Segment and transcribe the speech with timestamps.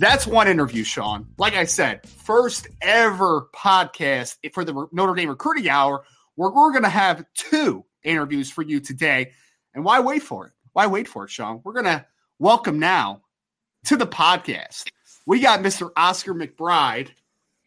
[0.00, 1.26] That's one interview, Sean.
[1.36, 6.04] Like I said, first ever podcast for the Notre Dame Recruiting Hour.
[6.36, 9.32] Where we're going to have two interviews for you today.
[9.74, 10.52] And why wait for it?
[10.72, 11.60] Why wait for it, Sean?
[11.62, 12.06] We're going to
[12.38, 13.20] welcome now
[13.84, 14.88] to the podcast.
[15.26, 15.90] We got Mr.
[15.94, 17.10] Oscar McBride,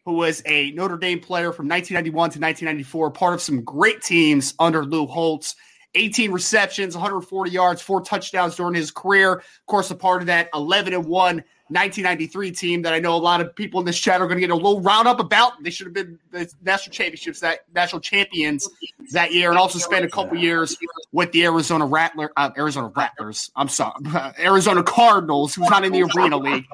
[0.04, 4.54] who was a Notre Dame player from 1991 to 1994, part of some great teams
[4.58, 5.54] under Lou Holtz.
[5.94, 9.34] 18 receptions, 140 yards, four touchdowns during his career.
[9.34, 13.16] Of course, a part of that 11 and 1 1993 team that I know a
[13.16, 15.62] lot of people in this chat are going to get a little round up about.
[15.62, 18.68] They should have been the national championships, that national champions
[19.12, 20.76] that year, and also spent a couple years
[21.12, 23.50] with the Arizona Rattler, uh, Arizona Rattlers.
[23.56, 23.94] I'm sorry,
[24.38, 26.66] Arizona Cardinals, who's not in the Arena League.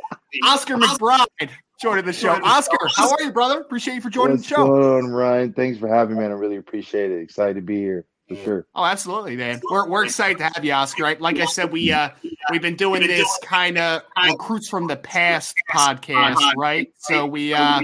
[0.44, 1.50] Oscar McBride
[1.80, 2.32] joining the show.
[2.42, 3.60] Oscar, how are you, brother?
[3.60, 4.66] Appreciate you for joining What's the show.
[4.66, 5.52] going on, Ryan?
[5.52, 6.32] Thanks for having me, man.
[6.32, 7.20] I really appreciate it.
[7.22, 8.66] Excited to be here for sure.
[8.74, 9.60] Oh, absolutely, man.
[9.70, 11.02] We're, we're excited to have you, Oscar.
[11.02, 11.20] Right?
[11.20, 12.10] Like I said, we uh
[12.50, 16.92] we've been doing this kind of recruits from the past podcast, right?
[16.98, 17.80] So we uh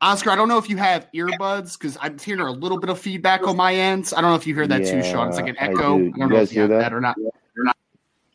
[0.00, 2.98] Oscar, I don't know if you have earbuds because I'm hearing a little bit of
[2.98, 4.12] feedback on my ends.
[4.12, 5.28] I don't know if you hear that too, Sean.
[5.28, 5.94] It's like an Yeah, I echo.
[5.94, 6.10] I, do.
[6.10, 6.90] don't You know guys if you have hear that?
[6.90, 6.92] that?
[6.92, 7.16] or not.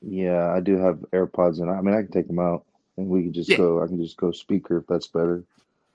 [0.02, 2.64] Yeah, I do have AirPods, and I mean, I can take them out,
[2.98, 3.58] and we can just Yeah.
[3.58, 3.84] go.
[3.84, 5.44] I can just go speaker if that's better.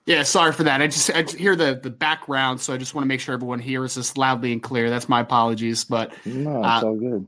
[0.06, 0.82] Yeah, sorry for that.
[0.82, 3.34] I just I just hear the the background, so I just want to make sure
[3.34, 4.91] everyone hears this loudly and clear.
[4.91, 7.26] That's my apologies, but No, Uh, all good.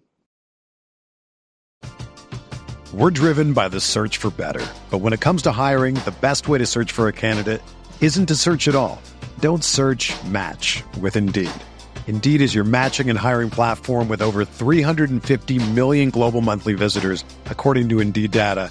[2.93, 4.65] We're driven by the search for better.
[4.91, 7.63] But when it comes to hiring, the best way to search for a candidate
[8.01, 9.01] isn't to search at all.
[9.41, 11.51] Don't search match with Indeed.
[12.07, 17.89] Indeed is your matching and hiring platform with over 350 million global monthly visitors, according
[17.89, 18.71] to Indeed data,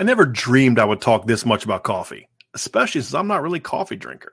[0.00, 3.58] I never dreamed I would talk this much about coffee, especially since I'm not really
[3.58, 4.32] a coffee drinker.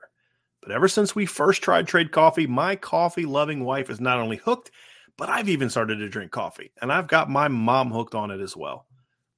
[0.62, 4.38] But ever since we first tried Trade Coffee, my coffee loving wife is not only
[4.38, 4.70] hooked,
[5.18, 8.40] but I've even started to drink coffee, and I've got my mom hooked on it
[8.40, 8.86] as well.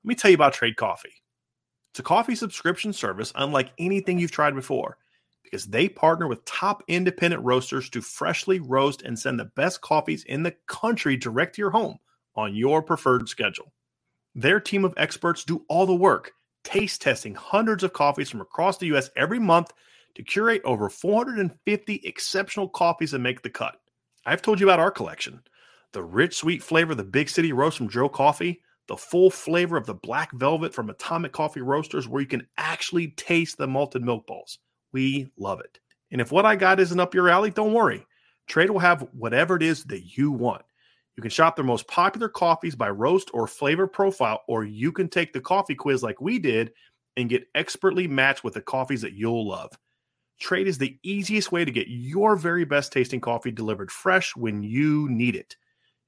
[0.04, 1.20] Let me tell you about Trade Coffee.
[1.90, 4.98] It's a coffee subscription service unlike anything you've tried before
[5.42, 10.22] because they partner with top independent roasters to freshly roast and send the best coffees
[10.22, 11.98] in the country direct to your home
[12.36, 13.72] on your preferred schedule.
[14.34, 16.32] Their team of experts do all the work,
[16.62, 19.72] taste testing hundreds of coffees from across the US every month
[20.14, 23.76] to curate over 450 exceptional coffees that make the cut.
[24.24, 25.42] I've told you about our collection
[25.92, 29.76] the rich, sweet flavor of the Big City Roast from Joe Coffee, the full flavor
[29.76, 34.04] of the Black Velvet from Atomic Coffee Roasters, where you can actually taste the malted
[34.04, 34.60] milk balls.
[34.92, 35.80] We love it.
[36.12, 38.06] And if what I got isn't up your alley, don't worry.
[38.46, 40.62] Trade will have whatever it is that you want.
[41.16, 45.08] You can shop their most popular coffees by roast or flavor profile, or you can
[45.08, 46.72] take the coffee quiz like we did
[47.16, 49.70] and get expertly matched with the coffees that you'll love.
[50.40, 54.62] Trade is the easiest way to get your very best tasting coffee delivered fresh when
[54.62, 55.56] you need it.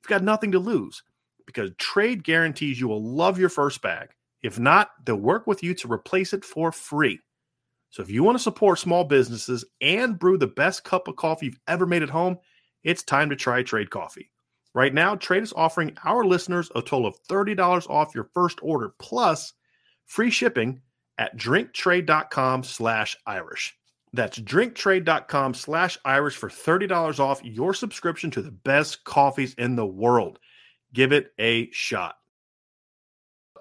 [0.00, 1.02] You've got nothing to lose
[1.46, 4.10] because Trade guarantees you will love your first bag.
[4.43, 7.20] If not, they'll work with you to replace it for free.
[7.90, 11.46] So if you want to support small businesses and brew the best cup of coffee
[11.46, 12.38] you've ever made at home,
[12.84, 14.31] it's time to try Trade Coffee.
[14.75, 18.95] Right now, Trade is offering our listeners a total of $30 off your first order
[18.99, 19.53] plus
[20.07, 20.81] free shipping
[21.19, 23.77] at drinktrade.com slash Irish.
[24.15, 29.87] That's drinktrade.com slash Irish for $30 off your subscription to the best coffees in the
[29.87, 30.39] world.
[30.93, 32.17] Give it a shot.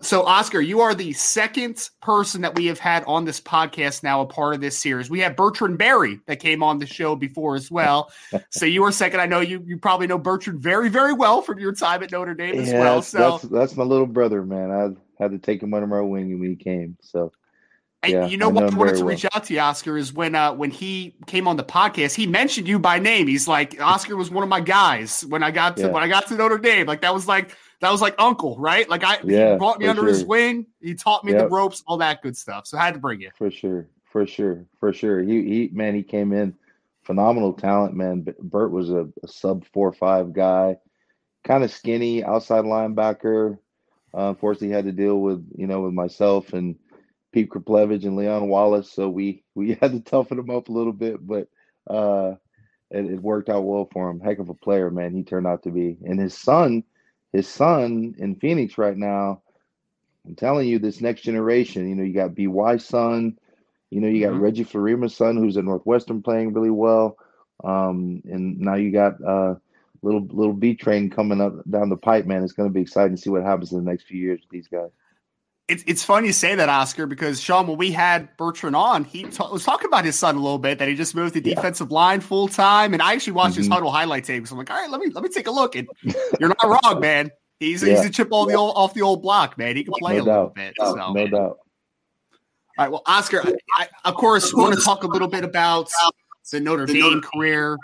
[0.01, 4.21] So, Oscar, you are the second person that we have had on this podcast now,
[4.21, 5.09] a part of this series.
[5.09, 8.11] We had Bertrand Berry that came on the show before as well.
[8.49, 9.19] so you are second.
[9.19, 12.33] I know you you probably know Bertrand very very well from your time at Notre
[12.33, 13.01] Dame as well.
[13.01, 14.71] So that's, that's my little brother, man.
[14.71, 16.97] I had to take him under my wing when he came.
[17.01, 17.31] So
[18.03, 19.09] And Yeah, you know know what I wanted to well.
[19.09, 22.25] reach out to you, Oscar, is when uh when he came on the podcast, he
[22.25, 23.27] mentioned you by name.
[23.27, 25.93] He's like, Oscar was one of my guys when I got to Yeah.
[25.93, 26.87] when I got to Notre Dame.
[26.87, 28.89] Like that was like that was like uncle, right?
[28.89, 30.65] Like I Yeah, he brought me under his wing.
[30.81, 32.65] He taught me the ropes, all that good stuff.
[32.65, 33.29] So I had to bring you.
[33.37, 35.21] for sure, for sure, for sure.
[35.21, 36.55] He he man, he came in
[37.03, 38.25] phenomenal talent, man.
[38.39, 40.77] Bert was a, a sub four five guy,
[41.43, 43.57] kind of skinny, outside linebacker.
[44.13, 46.75] Uh, unfortunately, had to deal with you know with myself and
[47.31, 50.93] Pete Kriplevich and Leon Wallace, so we we had to toughen him up a little
[50.93, 51.47] bit, but
[51.89, 52.35] uh,
[52.91, 54.19] it, it worked out well for him.
[54.19, 55.13] Heck of a player, man.
[55.15, 56.83] He turned out to be, and his son,
[57.33, 59.41] his son in Phoenix right now.
[60.27, 61.89] I'm telling you, this next generation.
[61.89, 63.37] You know, you got By's son.
[63.89, 64.41] You know, you got Mhm.
[64.41, 67.17] Reggie Florima's son, who's at Northwestern playing really well.
[67.63, 69.55] Um, and now you got uh,
[70.01, 72.43] little little B train coming up down the pipe, man.
[72.43, 74.49] It's going to be exciting to see what happens in the next few years with
[74.49, 74.91] these guys.
[75.71, 79.23] It's it's funny you say that, Oscar, because Sean, when we had Bertrand on, he
[79.23, 81.55] ta- was talking about his son a little bit that he just moved to Yeah.
[81.55, 83.73] defensive line full time, and I actually watched his Mhm.
[83.73, 84.45] huddle highlight tape.
[84.47, 85.87] So I'm like, all right, let me let me take a look, and
[86.39, 87.31] you're not wrong, man.
[87.61, 88.05] He's he's Yeah.
[88.05, 89.75] a chip off the old off the old block, man.
[89.77, 90.73] He can play No a little bit.
[90.77, 91.13] No, So.
[91.13, 91.39] no doubt.
[91.39, 91.57] All
[92.77, 92.91] right.
[92.91, 95.89] Well, Oscar, I, I, of course, want to talk a little bit about
[96.51, 97.77] the Notre Dame career.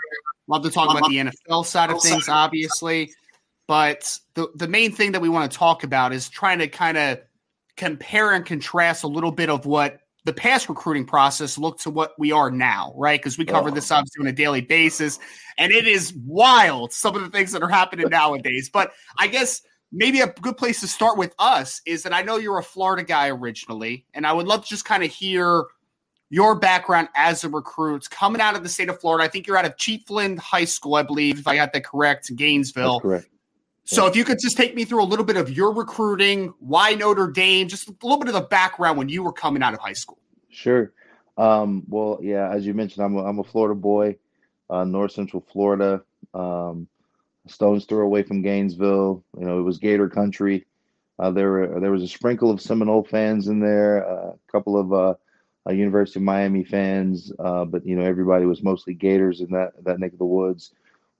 [0.46, 3.12] Love to talk about the NFL side of things, obviously.
[3.66, 6.96] But the, the main thing that we want to talk about is trying to kind
[6.96, 7.20] of
[7.78, 12.12] compare and contrast a little bit of what the past recruiting process looked to what
[12.18, 13.18] we are now, right?
[13.18, 13.72] Because we cover Oh.
[13.72, 15.18] this obviously on a daily basis,
[15.56, 18.68] and it is wild some of the things that are happening nowadays.
[18.70, 22.36] But I guess maybe a good place to start with us is that I know
[22.36, 25.64] you're a Florida guy originally, and I would love to just kind of hear
[26.28, 29.24] your background as a recruit coming out of the state of Florida.
[29.24, 32.34] I think you're out of Chiefland High School, I believe, if I got that correct,
[32.36, 32.98] Gainesville.
[32.98, 33.26] That's correct.
[33.90, 36.94] So if you could just take me through a little bit of your recruiting, why
[36.94, 39.80] Notre Dame, just a little bit of the background when you were coming out of
[39.80, 40.18] high school.
[40.50, 40.92] Sure.
[41.38, 44.16] Um, well, yeah, as you mentioned, I'm a, I'm a Florida boy,
[44.68, 46.02] uh, North Central Florida,
[46.34, 46.86] um,
[47.46, 49.24] stone's throw away from Gainesville.
[49.38, 50.66] You know, it was Gator country.
[51.18, 54.78] Uh, there were there was a sprinkle of Seminole fans in there, uh, a couple
[54.78, 55.14] of uh,
[55.72, 59.98] University of Miami fans, uh, but you know everybody was mostly Gators in that that
[59.98, 60.72] neck of the woods.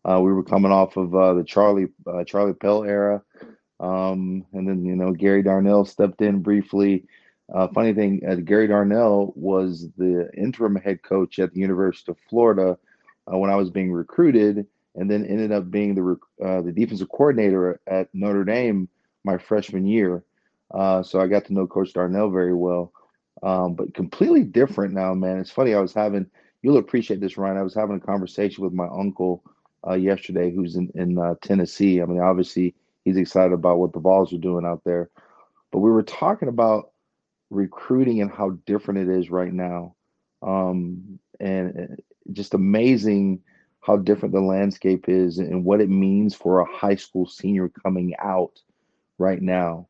[0.08, 3.22] Uh, we were coming off of uh, the Charlie uh, Charlie Pell era,
[3.80, 7.04] um, and then you know Gary Darnell stepped in briefly.
[7.54, 12.18] Uh, funny thing, uh, Gary Darnell was the interim head coach at the University of
[12.30, 12.78] Florida
[13.30, 17.10] uh, when I was being recruited, and then ended up being the rec- the defensive
[17.10, 18.88] coordinator at Notre Dame
[19.24, 20.24] my freshman year.
[20.72, 22.92] So I got to know Coach Darnell very well,
[23.42, 25.38] um, but completely different now, man.
[25.38, 25.74] It's funny.
[25.74, 26.26] I was having
[26.62, 27.58] you'll appreciate this, Ryan.
[27.58, 29.42] I was having a conversation with my uncle
[29.88, 32.02] uh, yesterday, who's in in uh, Tennessee.
[32.02, 35.10] I mean, obviously he's excited about what the Vols are doing out there,
[35.72, 36.90] but we were talking about
[37.50, 39.94] recruiting and how different it is right now.
[40.42, 41.94] Um, and uh,
[42.32, 43.40] just amazing
[43.80, 48.14] how different the landscape is and what it means for a high school senior coming
[48.18, 48.60] out
[49.18, 49.88] right now.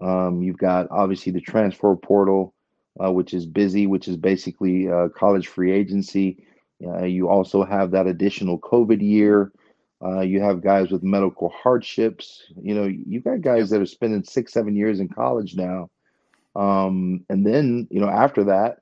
[0.00, 2.54] Um, you've got obviously the transfer portal,
[3.02, 6.44] uh, which is busy, which is basically uh, college free agency.
[6.84, 9.52] Uh, you also have that additional COVID year.
[10.04, 12.44] Uh, you have guys with medical hardships.
[12.60, 15.90] You know, you got guys that are spending six, seven years in college now.
[16.54, 18.80] Um, and then, you know, after that,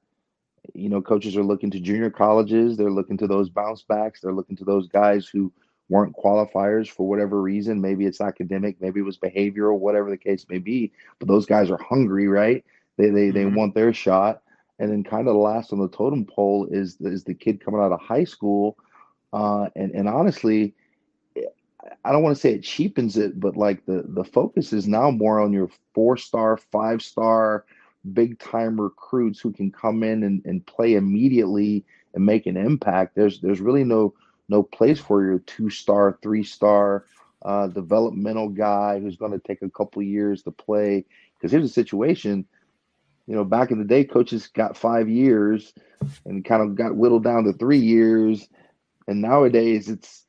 [0.75, 2.77] you know, coaches are looking to junior colleges.
[2.77, 4.21] They're looking to those bounce backs.
[4.21, 5.53] They're looking to those guys who
[5.89, 7.81] weren't qualifiers for whatever reason.
[7.81, 10.93] Maybe it's academic, maybe it was behavioral, whatever the case may be.
[11.19, 12.65] But those guys are hungry, right?
[12.97, 13.55] They they they Mhm.
[13.55, 14.43] want their shot.
[14.78, 17.93] And then kind of last on the totem pole is is the kid coming out
[17.93, 18.76] of high school,
[19.33, 20.75] uh, and and honestly,
[22.04, 25.11] I don't want to say it cheapens it, but like the the focus is now
[25.11, 27.64] more on your four star, five star,
[28.12, 33.14] big time recruits who can come in and, and play immediately and make an impact.
[33.14, 34.14] There's there's really no
[34.49, 37.04] no place for your two star, three star
[37.43, 41.04] uh, developmental guy who's going to take a couple years to play.
[41.35, 42.47] Because here's a situation,
[43.26, 45.73] you know, back in the day, coaches got five years
[46.25, 48.47] and kind of got whittled down to three years,
[49.07, 50.25] and nowadays it's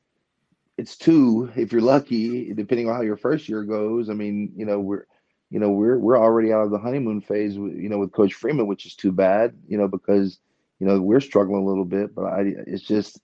[0.78, 4.08] it's two if you're lucky, depending on how your first year goes.
[4.08, 5.06] I mean, you know, we're
[5.50, 8.66] you know we're we're already out of the honeymoon phase, you know, with Coach Freeman,
[8.66, 10.38] which is too bad, you know, because
[10.78, 12.14] you know we're struggling a little bit.
[12.14, 13.20] But I, it's just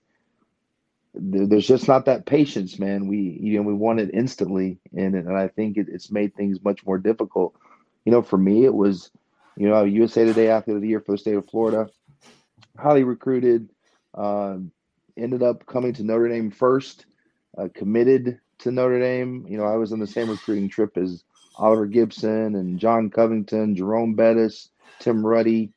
[1.15, 3.07] there's just not that patience, man.
[3.07, 6.63] We you know we want it instantly, and and I think it, it's made things
[6.63, 7.55] much more difficult.
[8.05, 9.11] You know, for me, it was
[9.55, 11.89] you know USA Today Athlete of the Year for the state of Florida,
[12.77, 13.69] highly recruited.
[14.13, 14.57] Uh,
[15.17, 17.05] ended up coming to Notre Dame first,
[17.57, 19.45] uh, committed to Notre Dame.
[19.47, 21.23] You know, I was on the same recruiting trip as
[21.55, 24.69] Oliver Gibson and John Covington, Jerome Bettis,
[24.99, 25.71] Tim Ruddy.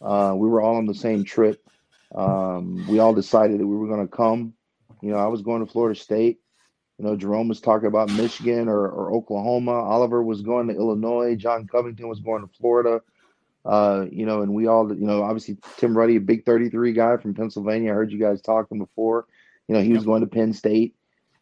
[0.00, 1.62] Uh, we were all on the same trip.
[2.14, 4.54] Um, we all decided that we were going to come.
[5.02, 6.40] You know, I was going to Florida State.
[6.98, 9.72] You know, Jerome was talking about Michigan or, or Oklahoma.
[9.72, 11.36] Oliver was going to Illinois.
[11.36, 13.02] John Covington was going to Florida.
[13.66, 17.16] Uh, you know, and we all, you know, obviously Tim Ruddy, a big 33 guy
[17.16, 17.90] from Pennsylvania.
[17.90, 19.26] I heard you guys talking before.
[19.66, 20.94] You know, he was going to Penn State.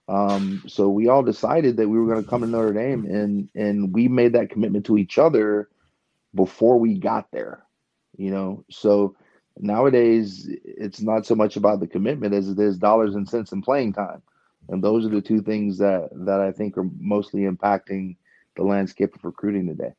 [0.09, 3.49] Um, so we all decided that we were going to come to Notre Dame, and
[3.55, 5.69] and we made that commitment to each other
[6.35, 7.63] before we got there.
[8.17, 9.17] You know, so
[9.59, 13.63] nowadays it's not so much about the commitment as it is dollars and cents and
[13.63, 14.23] playing time,
[14.69, 18.17] and those are the two things that that I think are mostly impacting
[18.57, 19.95] the landscape of recruiting today.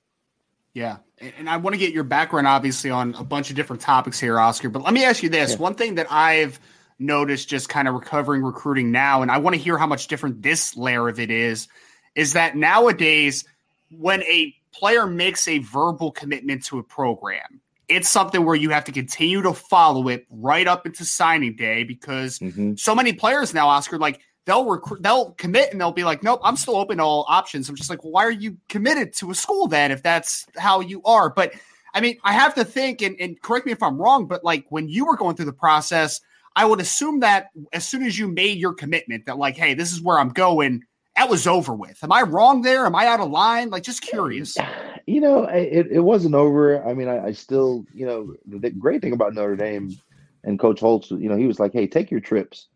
[0.76, 0.98] Yeah.
[1.40, 4.38] And I want to get your background, obviously, on a bunch of different topics here,
[4.38, 4.70] Oscar.
[4.70, 5.58] But let me ask you this yeah.
[5.58, 6.60] one thing that I've
[7.00, 10.44] noticed just kind of recovering recruiting now, and I want to hear how much different
[10.44, 11.70] this layer of it is,
[12.14, 13.46] is that nowadays,
[13.90, 18.84] when a player makes a verbal commitment to a program, it's something where you have
[18.86, 22.76] to continue to follow it right up into signing day because mm-hmm.
[22.76, 26.40] so many players now, Oscar, like they'll recruit, they'll commit and they'll be like, nope,
[26.44, 27.68] I'm still open to all options.
[27.68, 30.80] I'm just like, well, why are you committed to a school then if that's how
[30.80, 31.30] you are?
[31.30, 31.54] But
[31.94, 34.66] I mean, I have to think, and, and correct me if I'm wrong, but like
[34.70, 36.22] when you were going through the process,
[36.56, 39.92] I would assume that as soon as you made your commitment that like, hey, this
[39.92, 40.84] is where I'm going,
[41.16, 42.04] that was over with.
[42.04, 42.86] Am I wrong there?
[42.86, 43.70] Am I out of line?
[43.70, 44.58] Like, just curious.
[45.08, 46.84] You know, it, it wasn't over.
[46.84, 49.96] I mean, I, I still, you know, the great thing about Notre Dame
[50.44, 52.70] and Coach Holtz, you know, he was like, hey, take your trips.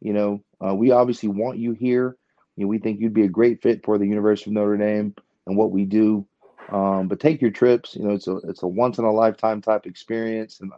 [0.00, 2.16] You know, uh, we obviously want you here.
[2.56, 5.14] You know, we think you'd be a great fit for the University of Notre Dame
[5.46, 6.26] and what we do.
[6.70, 7.96] Um, but take your trips.
[7.96, 10.70] You know, it's a it's a once in a lifetime type experience, and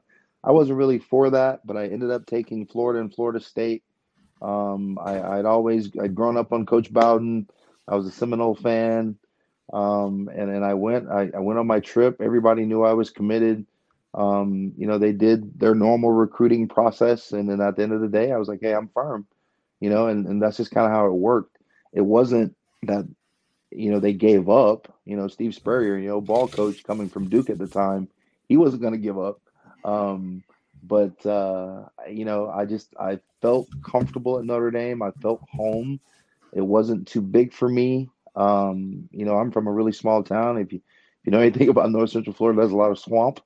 [0.44, 3.82] I wasn't really for that, but I ended up taking Florida and Florida State.
[4.40, 7.48] Um, I, would always I'd grown up on Coach Bowden.
[7.86, 9.16] I was a Seminole fan,
[9.72, 12.20] um, and and I went I, I, went on my trip.
[12.20, 13.66] Everybody knew I was committed.
[14.14, 18.00] Um, you know, they did their normal recruiting process, and then at the end of
[18.00, 19.26] the day, I was like, hey, I'm firm.
[19.80, 21.58] You know, and and that's just kind of how it worked.
[21.92, 23.08] It wasn't that
[23.70, 24.92] you know they gave up.
[25.04, 28.08] You know, Steve Spurrier, you know, ball coach coming from Duke at the time,
[28.48, 29.40] he wasn't going to give up.
[29.84, 30.42] Um,
[30.82, 35.02] but uh, you know, I just I felt comfortable at Notre Dame.
[35.02, 36.00] I felt home.
[36.52, 38.10] It wasn't too big for me.
[38.34, 40.58] Um, you know, I'm from a really small town.
[40.58, 43.40] If you if you know anything about North Central Florida, there's a lot of swamp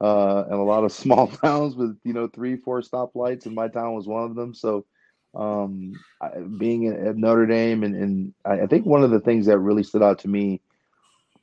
[0.00, 3.68] uh, and a lot of small towns with you know three, four stoplights, and my
[3.68, 4.54] town was one of them.
[4.54, 4.86] So,
[5.34, 9.46] um, I, being at Notre Dame, and, and I, I, think one of the things
[9.46, 10.60] that really stood out to me,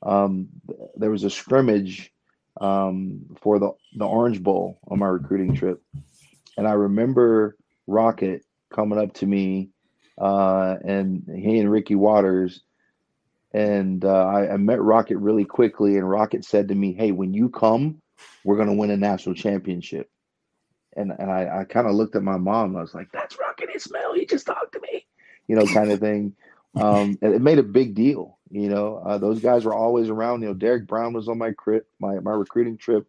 [0.02, 0.48] um,
[0.96, 2.12] there was a scrimmage
[2.60, 5.82] um, for the the Orange Bowl on my recruiting trip,
[6.56, 9.70] and I remember Rocket coming up to me,
[10.20, 12.60] uh, and he and Ricky Watters.
[13.54, 17.32] and uh, I, I met Rocket really quickly, and Rocket said to me, "Hey, when
[17.32, 18.02] you come,
[18.44, 20.10] we're gonna win a national championship."
[20.96, 22.76] And and I, I kind of looked at my mom.
[22.76, 24.14] I was like, "That's Rocket Ismail.
[24.14, 25.06] He just talked to me,"
[25.46, 26.34] you know, kind of thing.
[26.74, 28.38] Um, and it made a big deal.
[28.50, 30.42] You know, uh, those guys were always around.
[30.42, 33.06] You know, Derek Brown was on my trip, my my recruiting trip.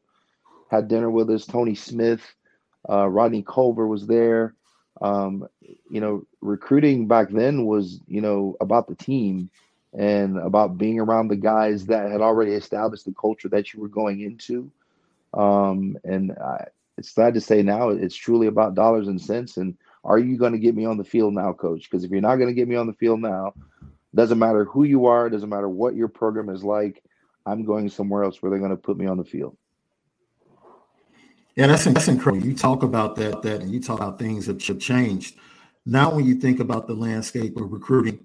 [0.72, 1.46] Had dinner with us.
[1.46, 2.22] Tony Smith,
[2.89, 4.56] uh, Rodney Culver was there.
[5.01, 9.50] Um, you know, recruiting back then was you know about the team
[9.98, 13.88] and about being around the guys that had already established the culture that you were
[13.88, 14.72] going into.
[15.34, 16.66] Um, and I,
[16.98, 19.58] it's sad to say now it's truly about dollars and cents.
[19.58, 21.90] And are you going to get me on the field now, coach?
[21.90, 23.54] Because if you're not going to get me on the field now,
[24.14, 27.04] doesn't matter who you are, doesn't matter what your program is like.
[27.46, 29.56] I'm going somewhere else where they're going to put me on the field.
[31.56, 32.46] Yeah, that's that's incredible.
[32.46, 35.36] You talk about that that and you talk about things that have changed.
[35.86, 38.20] Now, when you think about the landscape of recruiting,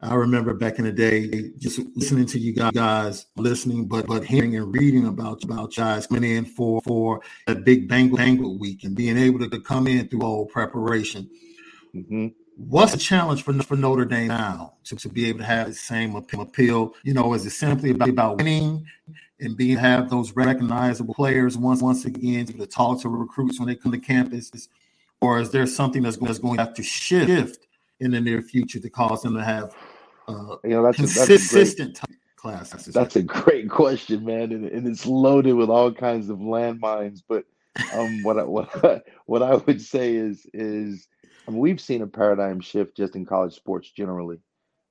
[0.00, 4.54] I remember back in the day, just listening to you guys, listening, but but hearing
[4.54, 8.94] and reading about about guys coming in for for a big banquet, banquet week and
[8.94, 11.30] being able to, to come in through all preparation.
[11.94, 12.28] Mm-hmm.
[12.58, 15.74] What's the challenge for, for Notre Dame now to, to be able to have the
[15.74, 16.94] same appeal?
[17.02, 18.86] You know, is it simply about, about winning
[19.40, 23.74] and being have those recognizable players once once again to talk to recruits when they
[23.74, 24.68] come to campus,
[25.22, 27.65] or is there something that's, that's going to have to shift
[28.00, 29.74] in the near future to cause them to have
[30.28, 32.94] uh, you know that's consistent a, that's a great, classes?
[32.94, 37.22] That's a great question, man, and, and, it's loaded with all kinds of landmines.
[37.26, 37.44] But
[37.94, 41.08] um, what I, what what I would say is is
[41.46, 44.38] I mean, we've seen a paradigm shift just in college sports generally,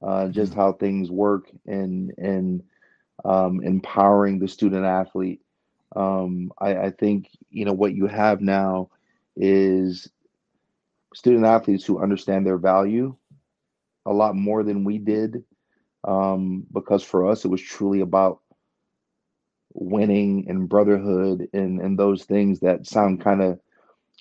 [0.01, 0.61] uh, just mm-hmm.
[0.61, 2.63] how things work and and
[3.23, 5.41] um, empowering the student athlete.
[5.95, 8.89] Um, I, I think you know what you have now
[9.35, 10.09] is
[11.15, 13.15] student athletes who understand their value
[14.05, 15.43] a lot more than we did
[16.03, 18.39] um, because for us it was truly about
[19.73, 23.59] winning and brotherhood and and those things that sound kind of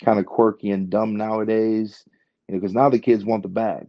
[0.05, 2.03] kind of quirky and dumb nowadays
[2.49, 3.89] you know because now the kids want the bag.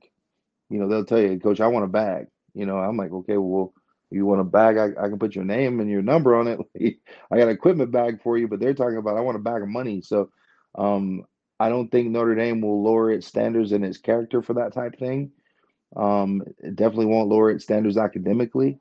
[0.69, 2.25] You know they'll tell you coach i want a bag.
[2.53, 3.73] You know i'm like okay well
[4.11, 4.77] you want a bag?
[4.77, 6.59] I, I can put your name and your number on it.
[7.31, 9.61] I got an equipment bag for you but they're talking about i want a bag
[9.61, 10.01] of money.
[10.01, 10.29] So
[10.75, 11.23] um,
[11.59, 14.99] I don't think Notre Dame will lower its standards and its character for that type
[14.99, 15.31] thing.
[15.95, 18.79] Um, it definitely won't lower its standards academically.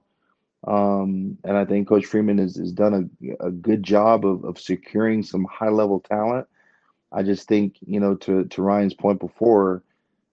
[0.66, 4.58] Um, and I think Coach Freeman has, has done a, a good job of, of
[4.58, 6.48] securing some high level talent.
[7.12, 9.82] I just think, you know, to, to Ryan's point before,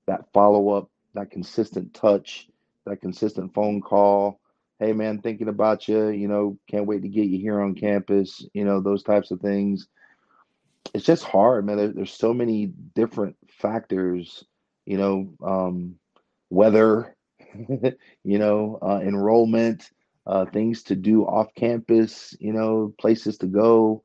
[0.07, 2.47] that follow up, that consistent touch,
[2.85, 4.39] that consistent phone call.
[4.79, 6.07] Hey, man, thinking about you.
[6.07, 8.43] You know, can't wait to get you here on campus.
[8.53, 9.87] You know, those types of things
[10.93, 11.77] it's just hard, man.
[11.77, 14.43] There, there's so many different factors,
[14.85, 15.95] you know, um,
[16.49, 17.15] weather,
[18.23, 19.89] you know, uh, enrollment,
[20.27, 24.03] uh, things to do off campus, you know, places to go.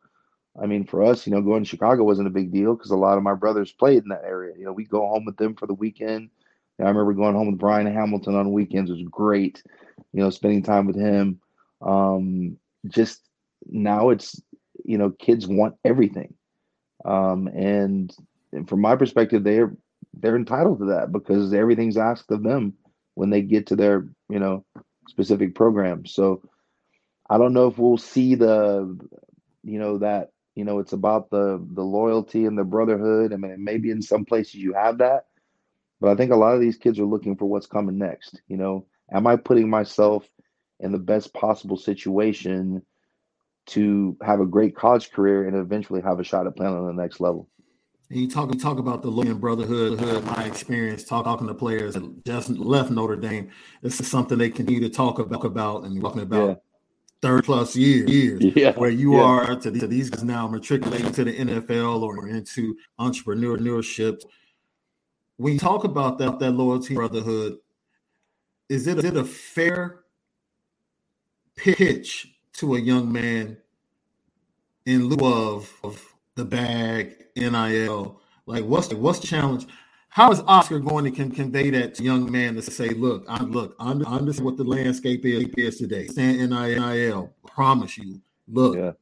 [0.61, 2.97] I mean, for us, you know, going to Chicago wasn't a big deal because a
[2.97, 4.55] lot of my brothers played in that area.
[4.57, 6.31] You know, we go home with them for the weekend.
[6.79, 8.91] I remember going home with Brian Hamilton on weekends.
[8.91, 9.63] Was great,
[10.13, 11.41] you know, spending time with him.
[11.81, 12.59] Um,
[12.89, 13.23] just
[13.67, 14.41] now it's,
[14.85, 16.35] you know, kids want everything.
[17.07, 18.15] Um, and,
[18.53, 19.73] and from my perspective, they're
[20.19, 22.75] they're entitled to that because everything's asked of them
[23.15, 24.65] when they get to their you know
[25.09, 26.07] specific program.
[26.07, 26.43] So
[27.29, 28.99] I don't know if we'll see the
[29.63, 33.33] you know that you know it's about the the loyalty and the brotherhood.
[33.33, 35.27] I mean, maybe in some places you have that,
[36.01, 38.41] but I think a lot of these kids are looking for what's coming next.
[38.49, 40.29] You know, am I putting myself
[40.81, 42.83] in the best possible situation
[43.67, 47.03] to have a great college career and eventually have a shot at playing on the
[47.03, 47.49] next level.
[48.11, 50.01] And you talk you talk about the Logan brotherhood.
[50.25, 53.51] My experience talk, talking to players that just left Notre Dame.
[53.83, 56.49] This is something they continue to talk about, about and talking about.
[56.49, 56.55] Yeah.
[57.23, 58.73] 30 plus years, years yeah.
[58.73, 59.23] where you yeah.
[59.23, 64.21] are to, to these guys now matriculating to the NFL or into entrepreneurship.
[65.39, 67.57] When you talk about that that loyalty brotherhood,
[68.69, 70.01] is it, is it a fair
[71.57, 73.57] pitch to a young man
[74.85, 78.21] in lieu of, of the bag, NIL?
[78.47, 79.67] Like, what's the, what's the challenge?
[80.09, 83.43] How is Oscar going to con- convey that to young man to say, look, I
[83.43, 86.07] look, I understand what the landscape is, is today.
[86.07, 88.93] Stand NIL, promise you, look, yeah,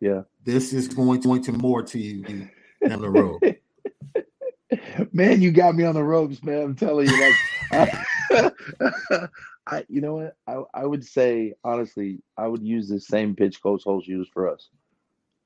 [0.00, 2.48] yeah, this is going to, going to more to you
[2.86, 3.40] down the road.
[5.12, 6.62] man, you got me on the ropes, man.
[6.62, 7.34] I'm telling you, like,
[7.72, 8.04] I,
[9.70, 10.36] I, you know what?
[10.48, 14.48] I, I would say honestly, I would use the same pitch Coach Holtz used for
[14.48, 14.68] us.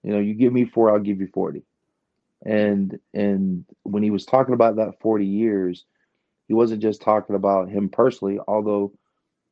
[0.02, 1.62] You know, you give me four, I'll give you forty.
[2.44, 5.84] And and when he was talking about that forty years,
[6.48, 8.38] he wasn't just talking about him personally.
[8.48, 8.92] Although,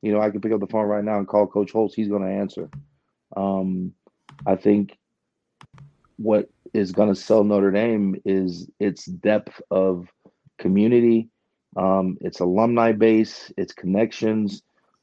[0.00, 1.94] you know, I can pick up the phone right now and call Coach Holtz.
[1.94, 2.70] He's going to answer.
[3.36, 3.92] Um,
[4.46, 4.98] I think
[6.16, 10.08] what is going to sell Notre Dame is its depth of
[10.58, 11.28] community,
[11.76, 14.62] um, its alumni base, its connections.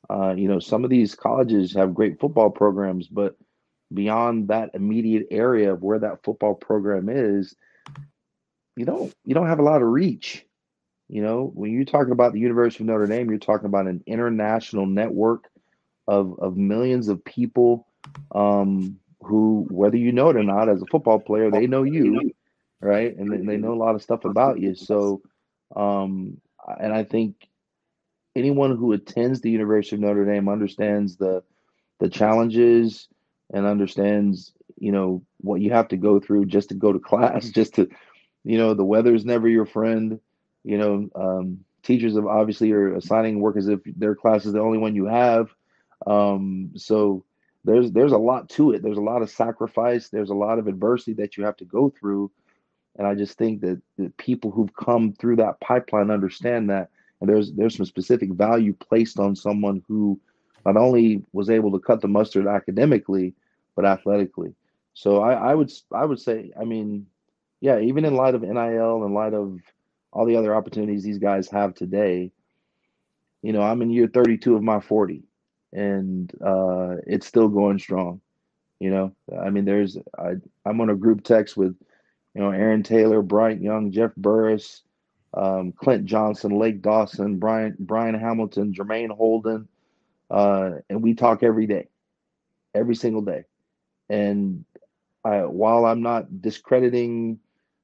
[0.09, 3.35] Uh, you know, some of these colleges have great football programs, but
[3.93, 7.55] beyond that immediate area of where that football program is,
[8.75, 10.45] you don't you don't have a lot of reach.
[11.07, 14.03] You know, when you're talking about the University of Notre Dame, you're talking about an
[14.05, 15.49] international network
[16.07, 17.87] of of millions of people
[18.33, 22.31] um, who, whether you know it or not, as a football player, they know you,
[22.81, 23.15] right?
[23.17, 24.75] And they, they know a lot of stuff about you.
[24.75, 25.21] So,
[25.75, 26.39] um,
[26.79, 27.35] and I think
[28.35, 31.43] anyone who attends the University of Notre Dame understands the
[31.99, 33.07] the challenges
[33.53, 37.49] and understands, you know, what you have to go through just to go to class,
[37.49, 37.89] just to,
[38.43, 40.19] you know, the weather's never your friend.
[40.63, 44.61] You know, um, teachers have obviously are assigning work as if their class is the
[44.61, 45.49] only one you have.
[46.05, 47.25] Um, so
[47.63, 48.81] there's there's a lot to it.
[48.81, 50.09] There's a lot of sacrifice.
[50.09, 52.31] There's a lot of adversity that you have to go through.
[52.99, 56.91] And I just think that the people who've come through that pipeline understand that.
[57.21, 60.19] And there's there's some specific value placed on someone who
[60.65, 63.35] not only was able to cut the mustard academically,
[63.75, 64.53] but athletically.
[64.95, 67.07] So I, I would I would say, I mean,
[67.61, 69.59] yeah, even in light of NIL, in light of
[70.13, 72.31] all the other opportunities these guys have today,
[73.41, 75.23] you know, I'm in year 32 of my 40,
[75.73, 78.21] and uh, it's still going strong.
[78.79, 80.33] You know, I mean, there's I
[80.65, 81.77] I'm on a group text with,
[82.33, 84.83] you know, Aaron Taylor, Bryant Young, Jeff Burris,
[85.33, 89.67] um, Clint Johnson, Lake Dawson, Brian Brian Hamilton, Jermaine Holden,
[90.29, 91.87] uh, and we talk every day,
[92.73, 93.43] every single day.
[94.09, 94.65] And
[95.23, 97.39] I, while I'm not discrediting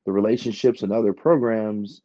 [0.06, 2.02] the relationships and other programs,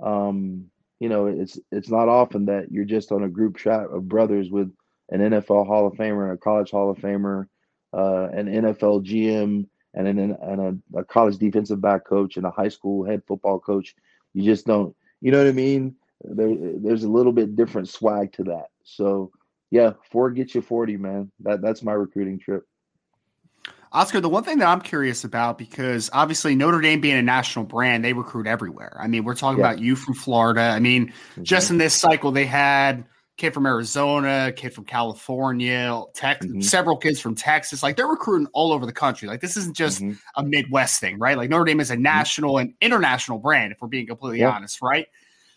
[0.00, 0.66] um,
[0.98, 4.50] you know, it's it's not often that you're just on a group chat of brothers
[4.50, 4.72] with
[5.10, 7.46] an NFL Hall of Famer and a college Hall of Famer,
[7.92, 10.60] uh, an NFL GM, and an and
[10.94, 13.94] a, a college defensive back coach and a high school head football coach.
[14.34, 15.96] You just don't, you know what I mean?
[16.24, 18.66] There, there's a little bit different swag to that.
[18.84, 19.32] So,
[19.70, 21.30] yeah, four gets you forty, man.
[21.40, 22.64] That that's my recruiting trip.
[23.94, 27.66] Oscar, the one thing that I'm curious about, because obviously Notre Dame being a national
[27.66, 28.96] brand, they recruit everywhere.
[28.98, 29.66] I mean, we're talking yeah.
[29.66, 30.62] about you from Florida.
[30.62, 31.42] I mean, mm-hmm.
[31.42, 33.04] just in this cycle, they had
[33.42, 36.60] kid from Arizona, kid from California, tech, mm-hmm.
[36.60, 37.82] several kids from Texas.
[37.82, 39.26] Like they're recruiting all over the country.
[39.26, 40.14] Like this isn't just mm-hmm.
[40.36, 41.36] a Midwest thing, right?
[41.36, 42.04] Like Notre Dame is a mm-hmm.
[42.04, 44.50] national and international brand, if we're being completely yeah.
[44.50, 45.08] honest, right?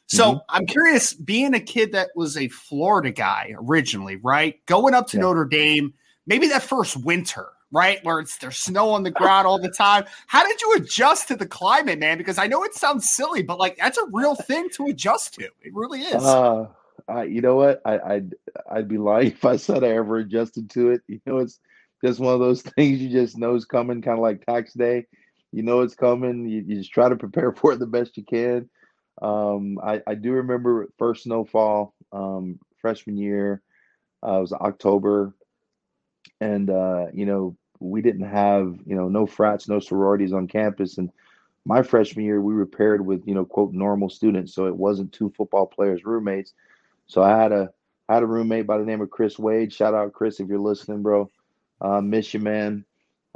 [0.08, 0.38] So mm-hmm.
[0.50, 4.66] I'm curious, being a kid that was a Florida guy originally, right?
[4.66, 5.22] Going up to yeah.
[5.22, 5.94] Notre Dame,
[6.26, 8.04] maybe that first winter, right?
[8.04, 10.06] Where it's there's snow on the ground all the time.
[10.26, 12.18] How did you adjust to the climate, man?
[12.18, 15.44] Because I know it sounds silly, but like that's a real thing to adjust to.
[15.44, 16.24] It really is.
[16.24, 16.66] Uh,
[17.10, 17.82] uh, you know what?
[17.86, 18.36] I, I'd
[18.70, 21.02] I'd be lying if I said I ever adjusted to it.
[21.08, 21.60] You know, it's
[22.04, 25.08] just one of those things you just know is coming, kind of like tax day.
[25.52, 26.48] You know it's coming.
[26.48, 28.70] You, you just try to prepare for it the best you can.
[29.22, 33.62] Um, I, I do remember first snowfall um, freshman year.
[34.26, 35.34] Uh, it was October
[36.42, 40.98] and uh, you know we didn't have you know no frats, no sororities on campus,
[40.98, 41.10] and
[41.66, 45.12] my freshman year we were paired with you know quote normal students, so it wasn't
[45.12, 46.54] two football players roommates.
[47.08, 47.70] So I had a
[48.08, 49.74] I had a roommate by the name of Chris Wade.
[49.74, 51.32] Shout out Chris if you're listening, bro.
[51.82, 52.86] Uh, miss you, man.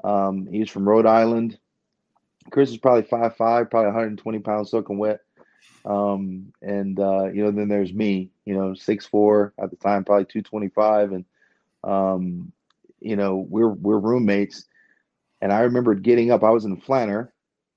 [0.04, 1.58] Um, he's from Rhode Island.
[2.52, 5.20] Chris is probably five five, probably 120 pounds soaking wet.
[5.86, 10.04] Um, and uh, you know, then there's me, you know, six four at the time,
[10.04, 11.26] probably 225, and
[11.84, 12.52] um,
[13.00, 14.66] you know, we're we're roommates.
[15.42, 16.44] And I remember getting up.
[16.44, 17.30] I was in Flanner,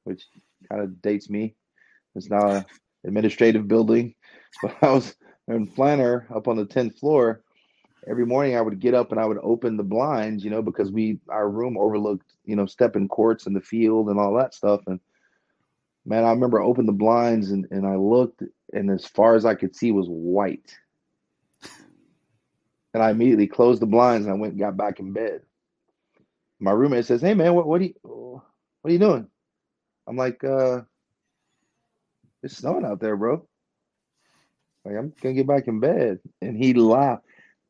[0.04, 0.26] which
[0.68, 1.54] kind of dates me.
[2.14, 2.64] It's now an
[3.04, 4.14] administrative building,
[4.62, 5.14] but I was
[5.56, 7.42] in Flanner up on the tenth floor.
[8.08, 10.90] Every morning, I would get up and I would open the blinds, you know, because
[10.90, 14.80] we our room overlooked, you know, Stepan courts and the field and all that stuff.
[14.86, 14.98] And
[16.04, 19.44] man, I remember I opened the blinds and, and I looked, and as far as
[19.44, 20.76] I could see was white.
[22.94, 25.42] And I immediately closed the blinds and I went and got back in bed.
[26.58, 29.28] My roommate says, Hey man, what what are you what are you doing?
[30.08, 30.82] I'm like, uh,
[32.42, 33.46] it's snowing out there, bro.
[34.84, 36.18] Like, I'm gonna get back in bed.
[36.40, 37.24] And he laughed,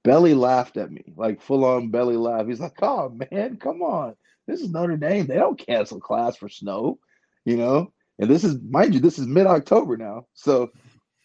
[0.05, 2.47] belly laughed at me, like full on belly laugh.
[2.47, 4.15] He's like, Oh man, come on.
[4.47, 5.27] This is Notre Dame.
[5.27, 6.99] They don't cancel class for snow,
[7.45, 7.93] you know?
[8.19, 10.27] And this is, mind you, this is mid October now.
[10.35, 10.71] So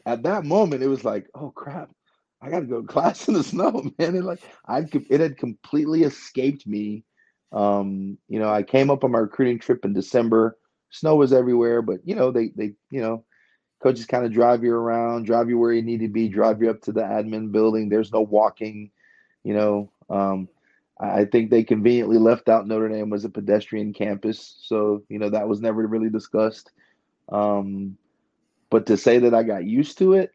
[0.06, 1.90] at that moment, it was like, oh crap,
[2.42, 4.16] I got to go to class in the snow, man.
[4.16, 7.04] And like I, it had completely escaped me.
[7.52, 10.58] Um, you know, I came up on my recruiting trip in December.
[10.90, 13.26] Snow was everywhere, but you know, they they you know,
[13.80, 16.70] coaches kind of drive you around, drive you where you need to be, drive you
[16.70, 17.90] up to the admin building.
[17.90, 18.92] There's no walking.
[19.44, 20.50] You know, um,
[21.00, 25.30] I think they conveniently left out Notre Dame was a pedestrian campus, so you know
[25.30, 26.72] that was never really discussed.
[27.30, 27.98] Um,
[28.70, 30.32] but to say that I got used to it,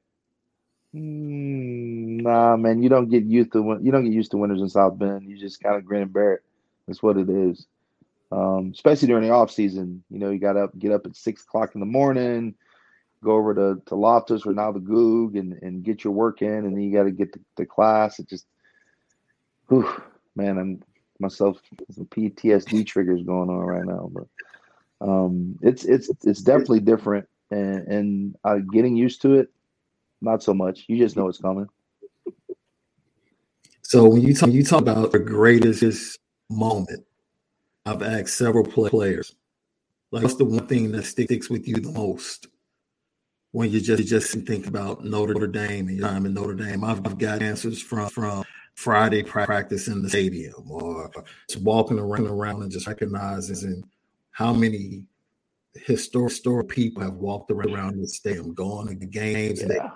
[0.95, 4.69] Mm, nah, man, you don't get used to you don't get used to winters in
[4.69, 5.29] South Bend.
[5.29, 6.43] You just kind of grin and bear it.
[6.87, 7.67] That's what it is.
[8.31, 10.05] Um, especially during the off season.
[10.11, 12.55] You know, you got to get up at six o'clock in the morning,
[13.23, 16.49] go over to, to Loftus or now the Gug and, and get your work in,
[16.49, 18.19] and then you got to get the, to, class.
[18.19, 18.47] It just,
[19.69, 19.89] whew,
[20.35, 20.83] man, I'm
[21.19, 24.27] myself some PTSD triggers going on right now, but
[25.01, 29.49] um, it's it's it's definitely different, and and uh, getting used to it
[30.21, 30.85] not so much.
[30.89, 31.69] You just know it's coming.
[33.83, 37.05] So when you talk, you talk about the greatest moment,
[37.85, 39.35] I've asked several players,
[40.11, 42.47] like, what's the one thing that sticks with you the most
[43.53, 46.83] when you just you just think about Notre Dame and your time in Notre Dame?
[46.85, 51.11] I've, I've got answers from from Friday practice in the stadium, or
[51.49, 53.85] just walking around around and just recognizing
[54.31, 55.05] how many
[55.75, 59.63] historic, historic people have walked around the stadium, going to the games.
[59.63, 59.91] Yeah.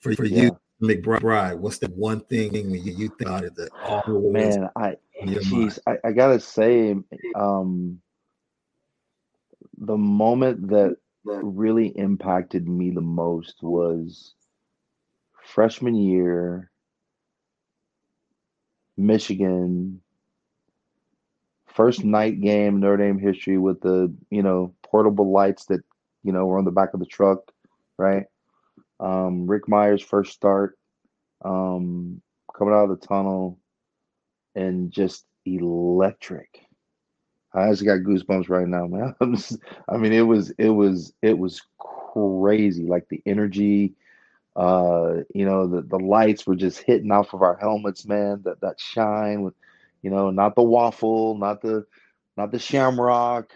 [0.00, 0.44] For, for yeah.
[0.44, 4.70] you, McBride, what's the one thing when you, you think about it that always man,
[4.76, 6.94] I, geez, I, I gotta say,
[7.34, 8.00] um,
[9.78, 10.96] the moment that
[11.42, 14.34] really impacted me the most was
[15.42, 16.70] freshman year,
[18.98, 20.02] Michigan,
[21.66, 25.80] first night game Notre Dame history with the you know portable lights that
[26.22, 27.38] you know were on the back of the truck,
[27.98, 28.26] right?
[29.00, 30.78] Um, Rick Mirer's first start,
[31.44, 32.20] um,
[32.56, 33.58] coming out of the tunnel,
[34.54, 36.65] and just electric.
[37.56, 39.14] I just got goosebumps right now, man.
[39.88, 42.84] I mean, it was it was it was crazy.
[42.86, 43.94] Like the energy,
[44.56, 48.42] uh, you know, the the lights were just hitting off of our helmets, man.
[48.44, 49.54] That that shine with,
[50.02, 51.86] you know, not the waffle, not the
[52.36, 53.52] not the shamrock,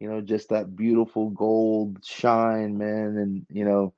[0.00, 3.18] you know, just that beautiful gold shine, man.
[3.18, 3.92] And you know,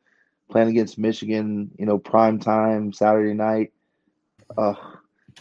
[0.51, 3.73] playing against Michigan, you know, prime time Saturday night.
[4.57, 4.75] Uh,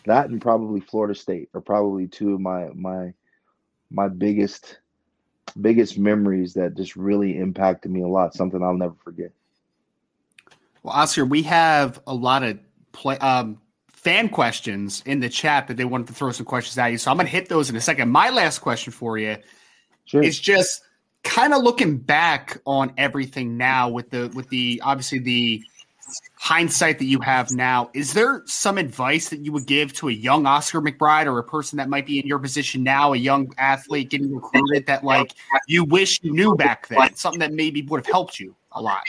[0.06, 3.14] that and probably Florida State are probably two of my my
[3.90, 4.80] my biggest
[5.60, 8.34] biggest memories that just really impacted me a lot.
[8.34, 9.32] Something I'll never forget.
[10.84, 12.60] Well, Oscar, we have a lot of
[12.92, 16.88] play um, fan questions in the chat that they wanted to throw some questions at
[16.88, 16.98] you.
[16.98, 18.10] So I'm going to hit those in a second.
[18.10, 19.38] My last question for you
[20.06, 20.22] sure.
[20.22, 20.82] is just
[21.24, 25.64] kind of looking back on everything now with the with the obviously the
[26.36, 30.12] hindsight that you have now, is there some advice that you would give to a
[30.12, 33.54] young Oscar McBride or a person that might be in your position now, a young
[33.58, 35.34] athlete getting recruited that like
[35.68, 39.04] you wish you knew back then, something that maybe would have helped you a lot?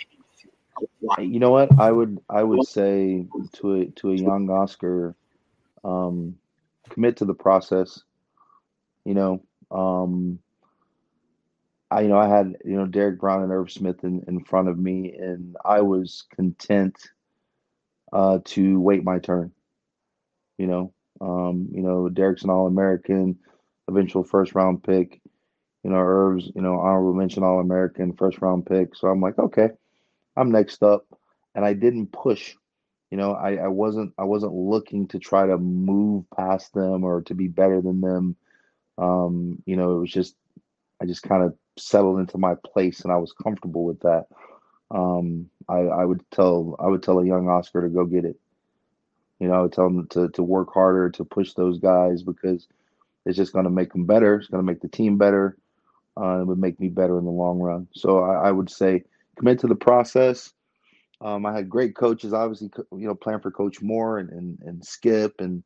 [1.18, 1.78] You know what?
[1.78, 5.14] I would I would say to a to a young Oscar,
[5.84, 6.36] um,
[6.90, 8.02] commit to the process.
[9.04, 10.38] You know, um,
[11.96, 14.68] I you know I had you know Derek Brown and Irv Smith in, in front
[14.68, 16.94] of me, and I was content
[18.12, 19.52] uh, to wait my turn.
[20.58, 23.38] You know, um, you know Derek's an All American,
[23.88, 25.22] eventual first round pick.
[25.84, 28.94] You know Irv's you know honorable mention All American, first round pick.
[28.94, 29.70] So I'm like, okay,
[30.36, 31.06] I'm next up,
[31.54, 32.56] and I didn't push.
[33.10, 37.22] You know, I, I wasn't I wasn't looking to try to move past them or
[37.22, 38.36] to be better than them.
[38.98, 40.36] Um, you know, it was just
[41.00, 44.26] I just kind of settled into my place and I was comfortable with that.
[44.90, 48.36] Um, I, I would tell I would tell a young Oscar to go get it.
[49.40, 52.66] You know, I would tell them to to work harder to push those guys because
[53.24, 54.36] it's just going to make them better.
[54.36, 55.58] It's going to make the team better.
[56.18, 57.88] Uh, it would make me better in the long run.
[57.92, 59.04] So I, I would say
[59.36, 60.52] commit to the process.
[61.20, 64.84] Um, I had great coaches, obviously, you know, playing for Coach Moore and, and, and
[64.84, 65.62] Skip and,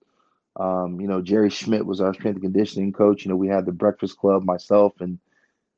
[0.57, 3.25] um, you know, Jerry Schmidt was our strength and conditioning coach.
[3.25, 5.19] You know, we had the Breakfast Club, myself and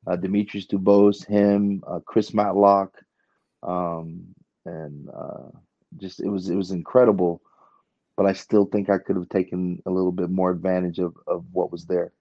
[0.07, 2.93] uh, Demetrius Dubose, him, uh, Chris Matlock,
[3.61, 4.25] um,
[4.65, 5.49] and uh,
[5.97, 7.41] just it was it was incredible.
[8.15, 11.45] But I still think I could have taken a little bit more advantage of, of
[11.51, 12.11] what was there.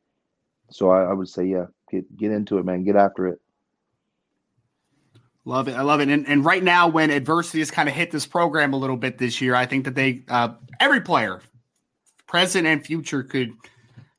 [0.71, 2.85] So I, I would say, yeah, get get into it, man.
[2.85, 3.41] Get after it.
[5.45, 5.73] Love it.
[5.73, 6.09] I love it.
[6.09, 9.19] And, and right now, when adversity has kind of hit this program a little bit
[9.19, 11.41] this year, I think that they, uh, every player,
[12.29, 13.53] present and future, could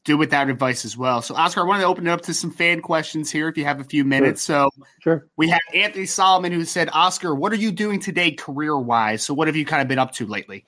[0.04, 1.22] do with that advice as well.
[1.22, 3.64] So, Oscar, I wanted to open it up to some fan questions here if you
[3.66, 4.46] have a few minutes.
[4.46, 4.70] Sure.
[4.76, 5.28] So, sure.
[5.38, 9.24] We have Anthony Solomon who said, Oscar, what are you doing today career wise?
[9.24, 10.66] So, what have you kind of been up to lately?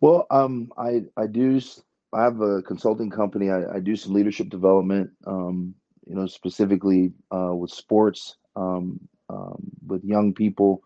[0.00, 1.60] Well, um, I, I do,
[2.12, 3.50] I have a consulting company.
[3.50, 5.74] I, I do some leadership development, um,
[6.06, 10.82] you know, specifically uh, with sports, um, um with young people,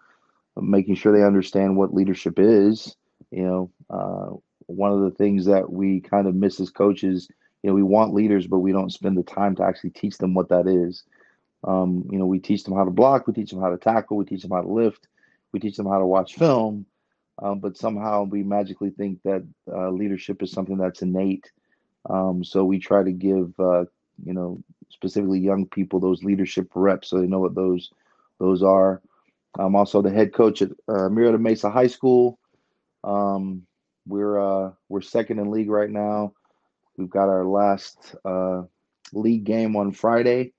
[0.56, 2.94] making sure they understand what leadership is.
[3.32, 7.28] You know, uh, one of the things that we kind of miss as coaches
[7.66, 10.34] you know, we want leaders, but we don't spend the time to actually teach them
[10.34, 11.02] what that is.
[11.64, 14.16] Um, you know, we teach them how to block, we teach them how to tackle,
[14.16, 15.08] we teach them how to lift,
[15.50, 16.86] we teach them how to watch film,
[17.42, 21.50] um, but somehow we magically think that uh, leadership is something that's innate.
[22.08, 23.86] Um, so we try to give, uh,
[24.24, 27.90] you know, specifically young people those leadership reps so they know what those
[28.38, 29.02] those are.
[29.58, 32.38] I'm also the head coach at uh, Mesa High School.
[33.02, 33.66] Um,
[34.06, 36.32] we're uh, we're second in league right now.
[36.96, 38.62] We've got our last uh,
[39.12, 40.52] league game on Friday,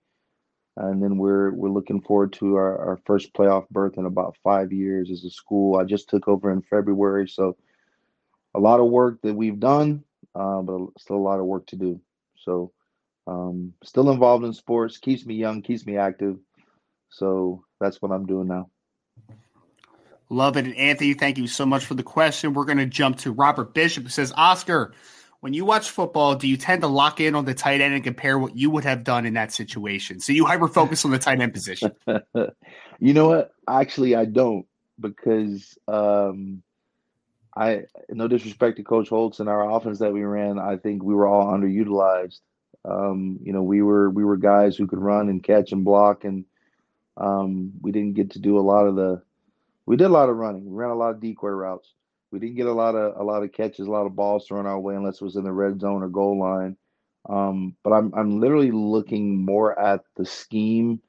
[0.75, 4.71] and then we're we're looking forward to our, our first playoff berth in about five
[4.71, 5.77] years as a school.
[5.77, 7.57] I just took over in February, so
[8.53, 10.03] a lot of work that we've done,
[10.35, 11.99] uh, but still a lot of work to do.
[12.35, 12.71] So
[13.27, 16.37] Um, still involved in sports, keeps me young, keeps me active.
[17.09, 18.69] So that's what I'm doing now.
[20.29, 20.65] Love it.
[20.65, 22.53] And Anthony, thank you so much for the question.
[22.53, 24.93] We're going to jump to Robert Bishop who says, Oscar,
[25.47, 28.03] when you watch football, do you tend to lock in on the tight end and
[28.03, 30.19] compare what you would have done in that situation?
[30.19, 31.93] So you hyper focus on the tight end position.
[32.99, 33.51] you know what?
[33.65, 34.65] Actually, I don't
[34.99, 36.63] because um,
[37.55, 41.15] I no disrespect to Coach Holtz and our offense that we ran, I think we
[41.15, 42.41] were all underutilized.
[42.83, 46.25] Um, you know, we were we were guys who could run and catch and block,
[46.25, 46.43] and
[47.15, 49.21] um, we didn't get to do a lot of the.
[49.85, 50.65] We did a lot of running.
[50.65, 51.93] We ran a lot of decoy routes.
[52.31, 54.65] We didn't get a lot of a lot of catches, a lot of balls thrown
[54.65, 56.75] our way unless it was in the red zone or goal line.
[57.29, 61.01] Um, but I'm I'm literally looking more at the scheme,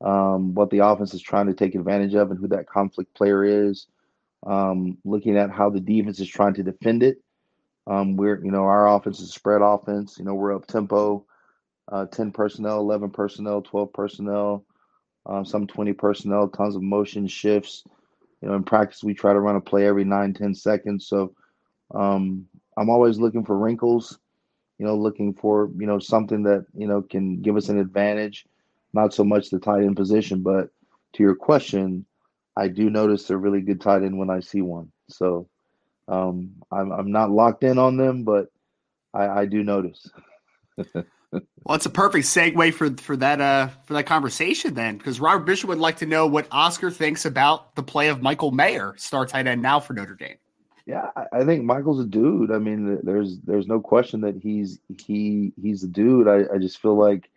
[0.00, 3.68] um, what the offense is trying to take advantage of, and who that conflict player
[3.68, 3.86] is.
[4.46, 7.18] Um, looking at how the defense is trying to defend it.
[7.86, 10.18] Um, we're you know our offense is spread offense.
[10.18, 11.24] You know we're up tempo,
[11.90, 14.64] uh, ten personnel, eleven personnel, twelve personnel,
[15.26, 17.84] um, some twenty personnel, tons of motion shifts.
[18.40, 21.08] You know, in practice, we try to run a play every nine, 10 seconds.
[21.08, 21.34] So
[21.94, 22.46] um,
[22.76, 24.18] I'm always looking for wrinkles,
[24.78, 28.46] you know, looking for, you know, something that, you know, can give us an advantage,
[28.92, 30.42] not so much the tight end position.
[30.42, 30.68] But
[31.14, 32.04] to your question,
[32.56, 34.90] I do notice a really good tight end when I see one.
[35.08, 35.48] So
[36.08, 38.48] um, I'm, I'm not locked in on them, but
[39.14, 40.08] I, I do notice.
[41.64, 45.44] Well, it's a perfect segue for for that uh for that conversation then, because Robert
[45.44, 49.26] Bishop would like to know what Oscar thinks about the play of Michael Mayer, star
[49.26, 50.36] tight end now for Notre Dame.
[50.86, 52.52] Yeah, I think Michael's a dude.
[52.52, 56.28] I mean, there's there's no question that he's he he's a dude.
[56.28, 57.28] I, I just feel like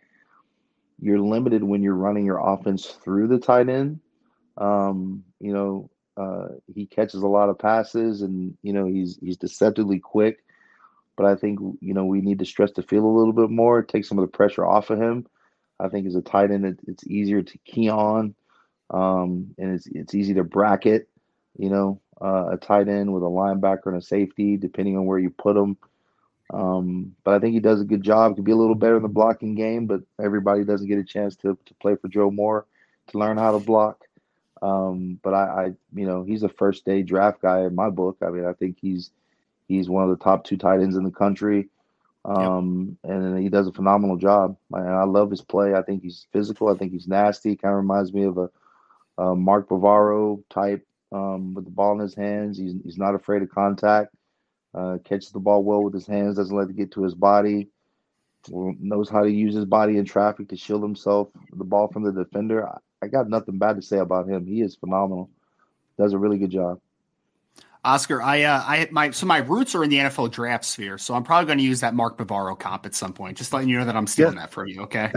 [1.00, 3.98] you're limited when you're running your offense through the tight end.
[4.56, 9.36] Um, you know, uh, he catches a lot of passes, and you know he's he's
[9.36, 10.44] deceptively quick
[11.20, 13.82] but I think you know we need to stress the field a little bit more,
[13.82, 15.26] take some of the pressure off of him.
[15.78, 18.34] I think as a tight end, it, it's easier to key on,
[18.88, 21.10] um, and it's it's easy to bracket.
[21.58, 25.18] You know, uh, a tight end with a linebacker and a safety, depending on where
[25.18, 25.76] you put them.
[26.54, 28.36] Um, but I think he does a good job.
[28.36, 31.36] Could be a little better in the blocking game, but everybody doesn't get a chance
[31.36, 32.64] to to play for Joe Moore
[33.08, 34.06] to learn how to block.
[34.62, 38.16] Um, but I, I, you know, he's a first day draft guy in my book.
[38.22, 39.10] I mean, I think he's
[39.70, 41.68] He's one of the top two tight ends in the country.
[42.24, 43.12] Um, yep.
[43.12, 44.56] and he does a phenomenal job.
[44.74, 45.74] I, I, love his play.
[45.74, 46.68] I think he's physical.
[46.68, 47.56] I think he's nasty.
[47.56, 48.50] Kind of reminds me of a,
[49.16, 52.58] a Mark Bavaro type um, with the ball in his hands.
[52.58, 54.14] He's, he's not afraid of contact.
[54.74, 56.36] Uh, catches the ball well with his hands.
[56.36, 57.68] Doesn't let it get to his body.
[58.50, 62.12] Knows how to use his body in traffic to shield himself the ball from the
[62.12, 62.68] defender.
[62.68, 64.46] I, I got nothing bad to say about him.
[64.46, 65.30] He is phenomenal.
[65.98, 66.80] Does a really good job.
[67.82, 71.14] Oscar, I, uh, I, my, so my roots are in the NFL draft sphere, so
[71.14, 73.38] I'm probably going to use that Mark Bavaro comp at some point.
[73.38, 74.40] Just letting you know that I'm stealing yeah.
[74.40, 74.82] that from you.
[74.82, 75.10] Okay.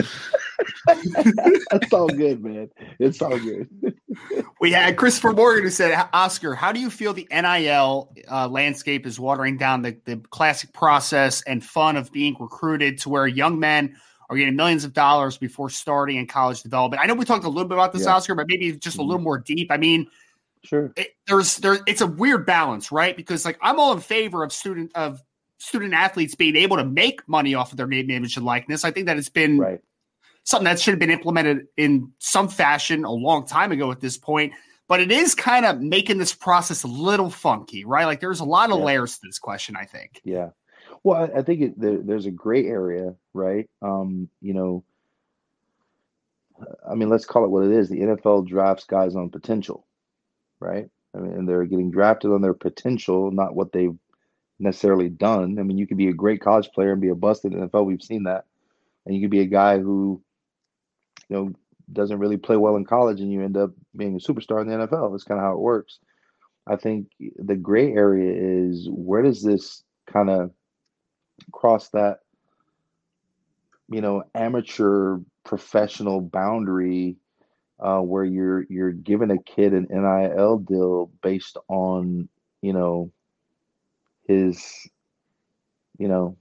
[0.86, 2.69] That's all good, man.
[2.99, 3.67] It's all good.
[4.62, 9.06] we had Christopher Morgan who said, Oscar, how do you feel the NIL uh, landscape
[9.06, 13.60] is watering down the, the classic process and fun of being recruited to where young
[13.60, 13.97] men
[14.30, 17.02] are getting millions of dollars before starting in college development?
[17.02, 18.15] I know we talked a little bit about this, yeah.
[18.15, 19.23] Oscar, but maybe just a little mm-hmm.
[19.26, 19.69] more deep.
[19.69, 20.08] I mean,
[20.63, 20.93] Sure.
[20.95, 23.15] It, there's there it's a weird balance, right?
[23.15, 25.21] Because like I'm all in favor of student of
[25.58, 28.84] student athletes being able to make money off of their name, image, and likeness.
[28.84, 29.82] I think that it's been right.
[30.43, 34.17] something that should have been implemented in some fashion a long time ago at this
[34.17, 34.54] point.
[34.88, 38.06] But it is kind of making this process a little funky, right?
[38.06, 38.86] Like there's a lot of yeah.
[38.86, 40.21] layers to this question, I think.
[40.23, 40.49] Yeah.
[41.04, 43.69] Well, I, I think it, there, there's a gray area, right?
[43.82, 44.84] Um, you know,
[46.89, 47.89] I mean, let's call it what it is.
[47.89, 49.86] The NFL drafts guys on potential,
[50.63, 50.89] right?
[51.15, 53.95] I mean, and they're getting drafted on their potential, not what they've
[54.60, 55.60] necessarily done.
[55.60, 57.86] I mean, you could be a great college player and be a busted NFL.
[57.86, 58.45] We've seen that,
[59.06, 60.21] and you could be a guy who,
[61.30, 61.54] you know,
[61.91, 64.88] doesn't really play well in college, and you end up being a superstar in the
[64.88, 65.12] NFL.
[65.12, 65.99] That's kind of how it works.
[66.65, 70.52] I think the gray area is where does this kind of
[71.52, 72.19] cross that,
[73.90, 77.17] you know, amateur professional boundary
[77.80, 82.30] uh, where you're you're giving a kid an NIL deal based on
[82.62, 83.12] you know
[84.28, 84.88] his
[85.98, 86.38] you know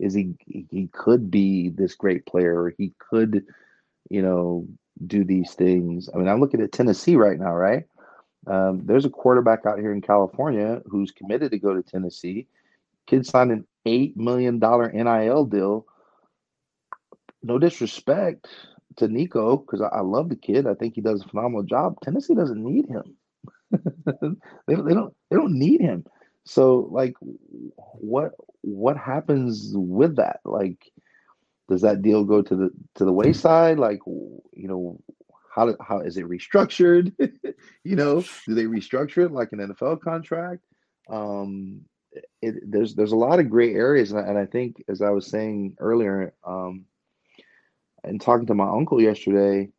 [0.00, 0.34] is he
[0.70, 3.44] he could be this great player he could
[4.08, 4.66] you know
[5.06, 6.08] do these things.
[6.12, 7.84] I mean, I'm looking at Tennessee right now, right?
[8.46, 12.46] Um, there's a quarterback out here in California who's committed to go to Tennessee.
[13.06, 15.86] Kid signed an eight million dollar NIL deal.
[17.42, 18.48] No disrespect,
[18.98, 20.66] to Nico because I, I, love the kid.
[20.66, 21.96] I think he does a phenomenal job.
[22.02, 23.16] Tennessee doesn't need him.
[24.66, 26.04] they, they don't they don't need him.
[26.44, 28.32] So like what
[28.62, 30.40] what happens with that?
[30.44, 30.78] Like
[31.68, 33.78] does that deal go to the to the wayside?
[33.78, 35.00] Like, you know,
[35.54, 37.12] how how is it restructured?
[37.84, 40.62] you know, do they restructure it like an NFL contract?
[41.10, 41.82] Um,
[42.40, 45.10] it, there's there's a lot of gray areas, and I, and I think, as I
[45.10, 46.86] was saying earlier, um,
[48.04, 49.70] and talking to my uncle yesterday,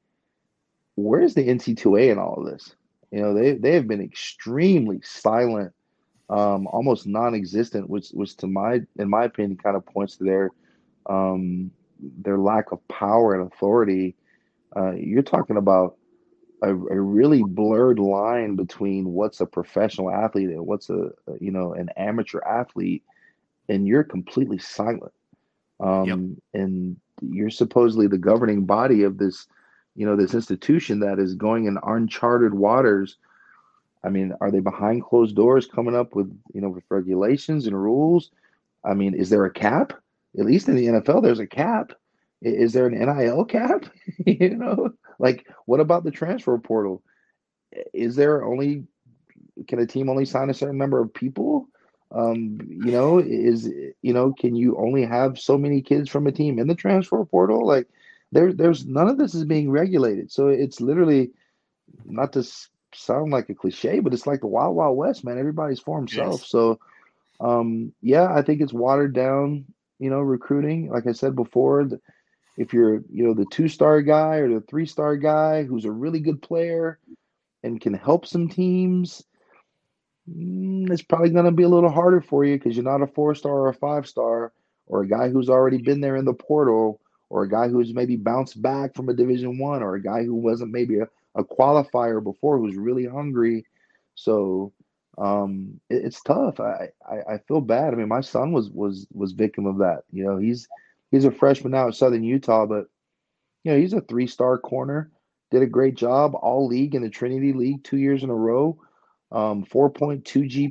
[0.95, 2.75] where's the NC2A in all of this?
[3.11, 5.73] You know, they they have been extremely silent,
[6.29, 10.51] um, almost non-existent, which which to my in my opinion kind of points to their
[11.07, 14.15] um, their lack of power and authority.
[14.75, 15.97] Uh, you're talking about
[16.61, 21.09] a, a, really blurred line between what's a professional athlete and what's a
[21.39, 23.03] you know an amateur athlete,
[23.67, 25.13] and you're completely silent.
[25.79, 26.61] Um, yep.
[26.61, 29.47] And you're supposedly the governing body of this
[29.95, 33.17] you know this institution that is going in uncharted waters.
[34.03, 37.81] I mean are they behind closed doors coming up with you know with regulations and
[37.81, 38.31] rules?
[38.83, 39.93] I mean is there a cap?
[40.37, 41.93] At least in the nfl there's a cap.
[42.41, 43.85] Is there an nil cap?
[44.25, 47.03] You know like what about the transfer portal?
[47.93, 48.85] Is there only
[49.67, 51.67] can a team only sign a certain number of people
[52.11, 53.69] um you know is
[54.01, 57.23] you know can you only have so many kids from a team in the transfer
[57.23, 57.87] portal like
[58.31, 60.31] there there's none of this is being regulated.
[60.31, 61.31] So it's literally
[62.05, 62.43] not to
[62.93, 65.39] sound like a cliche, but it's like the wild wild west, man.
[65.39, 66.41] Everybody's for himself.
[66.41, 66.49] Yes.
[66.49, 66.79] So
[67.39, 69.65] um yeah, I think it's watered down,
[69.99, 70.89] you know, recruiting.
[70.91, 71.87] Like I said before,
[72.57, 76.41] if you're, you know, the two-star guy or the three-star guy who's a really good
[76.41, 76.99] player
[77.63, 79.23] and can help some teams,
[80.91, 83.51] it's probably going to be a little harder for you because you're not a four-star
[83.51, 84.51] or a five-star
[84.87, 86.99] or a guy who's already been there in the portal
[87.29, 90.33] or a guy who's maybe bounced back from a division one or a guy who
[90.33, 93.65] wasn't maybe a, a qualifier before who's really hungry.
[94.15, 94.73] So
[95.17, 96.59] um, it, it's tough.
[96.59, 97.93] I, I, I feel bad.
[97.93, 100.03] I mean my son was was was victim of that.
[100.11, 100.67] You know he's
[101.11, 102.87] he's a freshman now at southern utah but
[103.63, 105.11] you know he's a three star corner
[105.51, 108.79] did a great job all league in the trinity league two years in a row
[109.31, 110.23] um, 4.2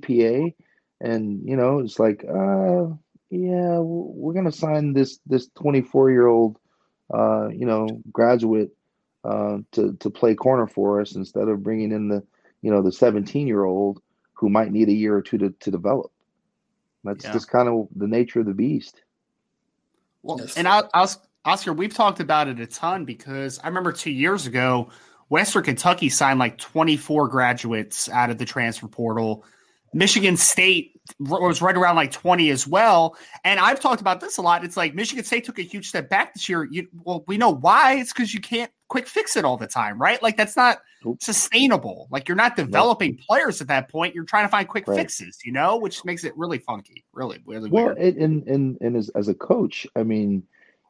[0.02, 0.54] gpa
[1.00, 2.86] and you know it's like uh
[3.30, 6.58] yeah, we're gonna sign this this 24 year old,
[7.12, 8.70] uh, you know, graduate
[9.24, 12.22] uh, to to play corner for us instead of bringing in the
[12.62, 14.00] you know the 17 year old
[14.32, 16.10] who might need a year or two to to develop.
[17.04, 17.32] That's yeah.
[17.32, 19.02] just kind of the nature of the beast.
[20.22, 20.56] Well, yes.
[20.56, 24.10] and I, I was, Oscar, we've talked about it a ton because I remember two
[24.10, 24.88] years ago,
[25.28, 29.44] Western Kentucky signed like 24 graduates out of the transfer portal.
[29.92, 33.16] Michigan State was right around like 20 as well.
[33.44, 34.64] And I've talked about this a lot.
[34.64, 36.68] It's like Michigan State took a huge step back this year.
[36.70, 37.94] You, well, we know why.
[37.94, 40.22] It's because you can't quick fix it all the time, right?
[40.22, 41.24] Like that's not Oops.
[41.24, 42.08] sustainable.
[42.10, 44.14] Like you're not developing players at that point.
[44.14, 44.96] You're trying to find quick right.
[44.96, 47.98] fixes, you know, which makes it really funky, really, really well, weird.
[47.98, 50.42] And and and as as a coach, I mean,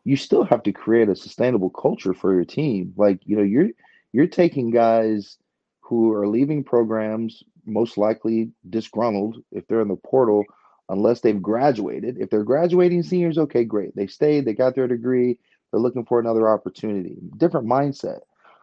[0.05, 2.95] you still have to create a sustainable culture for your team.
[2.97, 3.71] Like you know, you're
[4.19, 5.39] you're taking guys
[5.79, 10.43] who are leaving programs most likely disgruntled if they're in the portal
[10.89, 12.19] unless they've graduated.
[12.19, 13.95] If they're graduating seniors, okay, great.
[13.95, 15.39] They stayed, they got their degree,
[15.71, 17.17] they're looking for another opportunity.
[17.37, 18.19] Different mindset.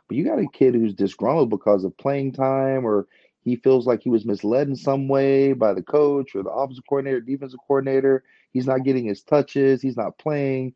[0.10, 3.08] But you got a kid who's disgruntled because of playing time or
[3.46, 6.84] he feels like he was misled in some way by the coach or the offensive
[6.90, 8.26] coordinator, defensive coordinator.
[8.52, 10.74] He's not getting his touches, he's not playing.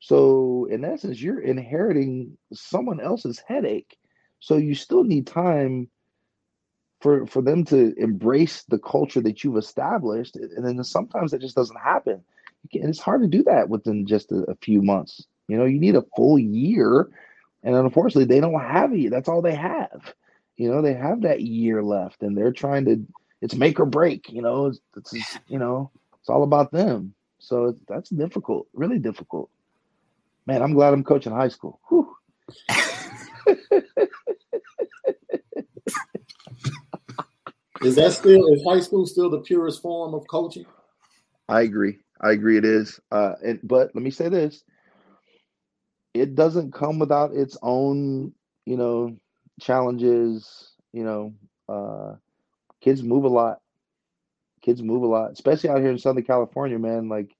[0.00, 3.97] So, in essence, you're inheriting someone else's headache.
[4.40, 5.88] So, you still need time
[7.00, 11.56] for for them to embrace the culture that you've established and then sometimes that just
[11.56, 12.22] doesn't happen.
[12.74, 15.24] And it's hard to do that within just a, a, few months.
[15.48, 17.08] You know you need a full year
[17.62, 20.12] and unfortunately they don't have it that's all they have.
[20.56, 23.06] You know they have that year left and they're trying to
[23.40, 27.14] it's make or break you know it's, it's you know it's all about them.
[27.38, 29.50] So that's difficult really difficult.
[30.46, 31.80] Man i'm glad i'm coaching high school
[37.82, 40.66] Is that still is high school still the purest form of coaching?
[41.48, 41.98] I agree.
[42.20, 42.58] I agree.
[42.58, 43.00] It is.
[43.10, 44.64] Uh, and but let me say this:
[46.14, 48.32] it doesn't come without its own,
[48.66, 49.16] you know,
[49.60, 50.72] challenges.
[50.92, 51.34] You know,
[51.68, 52.16] uh,
[52.80, 53.60] kids move a lot.
[54.60, 57.08] Kids move a lot, especially out here in Southern California, man.
[57.08, 57.30] Like,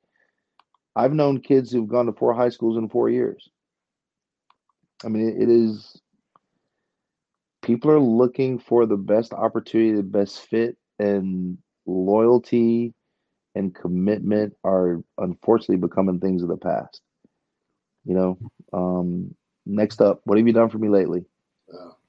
[0.94, 3.48] I've known kids who've gone to four high schools in four years.
[5.04, 6.00] I mean, it, is
[7.62, 12.94] people are looking for the best opportunity, the best fit, and loyalty
[13.54, 17.00] and commitment are unfortunately becoming things of the past.
[18.04, 18.38] You know,
[18.72, 19.34] um,
[19.66, 21.24] next up, what have you done for me lately?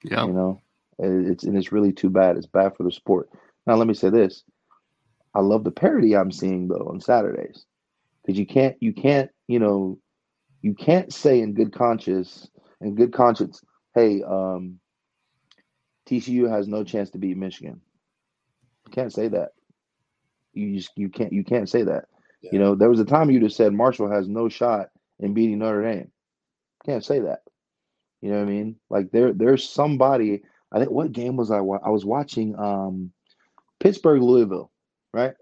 [0.03, 0.61] yeah, you know,
[0.97, 2.37] it's and it's really too bad.
[2.37, 3.29] It's bad for the sport.
[3.67, 4.43] Now, let me say this:
[5.35, 7.65] I love the parody I'm seeing though on Saturdays
[8.21, 9.99] because you can't you can't you know
[10.61, 12.49] you can't say in good conscience,
[12.82, 13.63] in good conscience,
[13.95, 14.80] hey, um,
[16.07, 17.82] TCU has no chance to beat Michigan.
[18.86, 19.49] You can't say that.
[20.53, 22.05] You just you can't you can't say that.
[22.41, 22.49] Yeah.
[22.53, 25.59] You know, there was a time you just said Marshall has no shot in beating
[25.59, 26.11] Notre Dame.
[26.86, 27.41] Can't say that.
[28.21, 28.75] You know what I mean?
[28.89, 30.43] Like there there's somebody.
[30.71, 31.57] I think what game was I?
[31.57, 33.11] I was watching um,
[33.80, 34.71] Pittsburgh Louisville,
[35.13, 35.34] right?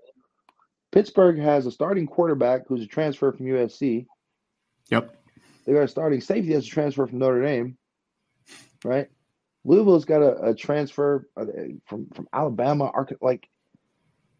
[0.91, 4.05] Pittsburgh has a starting quarterback who's a transfer from USC.
[4.89, 5.16] Yep.
[5.67, 7.77] They got a starting safety that's a transfer from Notre Dame,
[8.85, 9.09] right?
[9.65, 11.45] Louisville's got a, a transfer uh,
[11.85, 12.89] from from Alabama,
[13.19, 13.49] like,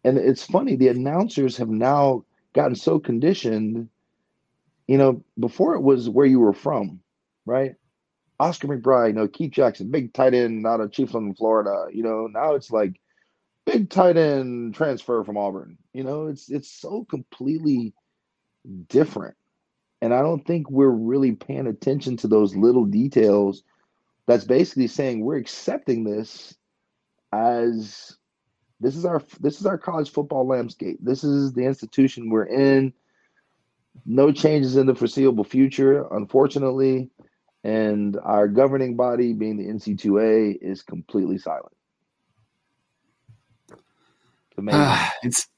[0.04, 0.74] and it's funny.
[0.74, 2.24] The announcers have now
[2.54, 3.90] gotten so conditioned.
[4.86, 7.00] You know, before it was where you were from,
[7.44, 7.74] right?
[8.40, 11.88] Oscar McBride, you know, Keith Jackson, big tight end out of Chiefland, Florida.
[11.92, 12.98] You know, now it's like
[13.66, 15.76] big tight end transfer from Auburn.
[15.92, 17.92] You know, it's it's so completely
[18.88, 19.36] different.
[20.00, 23.64] And I don't think we're really paying attention to those little details
[24.26, 26.54] that's basically saying we're accepting this
[27.32, 28.16] as
[28.80, 30.98] this is our this is our college football landscape.
[31.00, 32.92] This is the institution we're in.
[34.06, 37.10] No changes in the foreseeable future, unfortunately,
[37.64, 41.74] and our governing body, being the NC2A, is completely silent.
[45.22, 45.48] It's, it's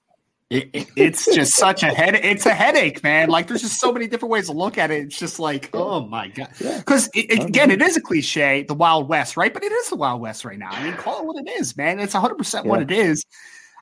[0.50, 2.16] it, it, it's just such a head.
[2.16, 3.28] It's a headache, man.
[3.28, 5.04] Like there's just so many different ways to look at it.
[5.04, 6.48] It's just like, oh my god.
[6.58, 7.44] Because yeah.
[7.44, 9.54] again, it is a cliche, the Wild West, right?
[9.54, 10.70] But it is the Wild West right now.
[10.70, 12.00] I mean, call it what it is, man.
[12.00, 13.24] It's 100 percent what it is.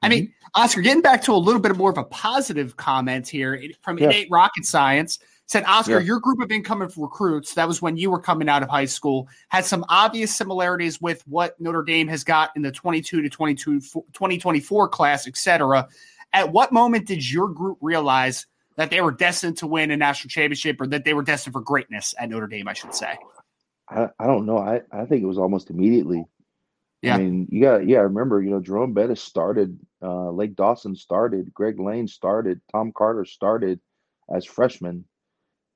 [0.02, 0.62] I mean, mm-hmm.
[0.62, 4.06] Oscar, getting back to a little bit more of a positive comment here from yeah.
[4.06, 6.00] Innate Rocket Science said, Oscar, yeah.
[6.00, 9.26] your group of incoming recruits, that was when you were coming out of high school,
[9.48, 13.80] had some obvious similarities with what Notre Dame has got in the 22 to 22,
[13.80, 15.88] 2024 class, et cetera.
[16.32, 20.30] At what moment did your group realize that they were destined to win a national
[20.30, 23.18] championship or that they were destined for greatness at Notre Dame, I should say?
[23.88, 24.58] I, I don't know.
[24.58, 26.24] I, I think it was almost immediately.
[27.02, 27.14] Yeah.
[27.14, 30.94] I mean, you got yeah, I remember, you know, Jerome Bettis started, uh, Lake Dawson
[30.96, 33.80] started, Greg Lane started, Tom Carter started
[34.32, 35.04] as freshmen,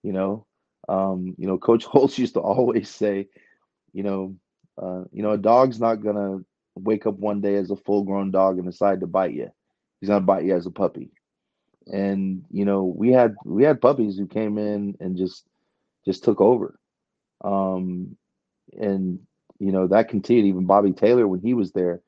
[0.02, 0.46] you know.
[0.88, 3.28] Um, you know, Coach Holtz used to always say,
[3.92, 4.36] you know,
[4.80, 6.38] uh, you know, a dog's not gonna
[6.74, 9.50] wake up one day as a full grown dog and decide to bite you
[10.02, 11.10] he's gonna bite you as a puppy.
[11.86, 15.46] And you know, we had we had puppies who came in and just
[16.04, 16.76] just took over.
[17.44, 18.16] Um,
[18.78, 19.20] and
[19.60, 20.46] you know that continued.
[20.46, 22.02] Even Bobby Taylor when he was there.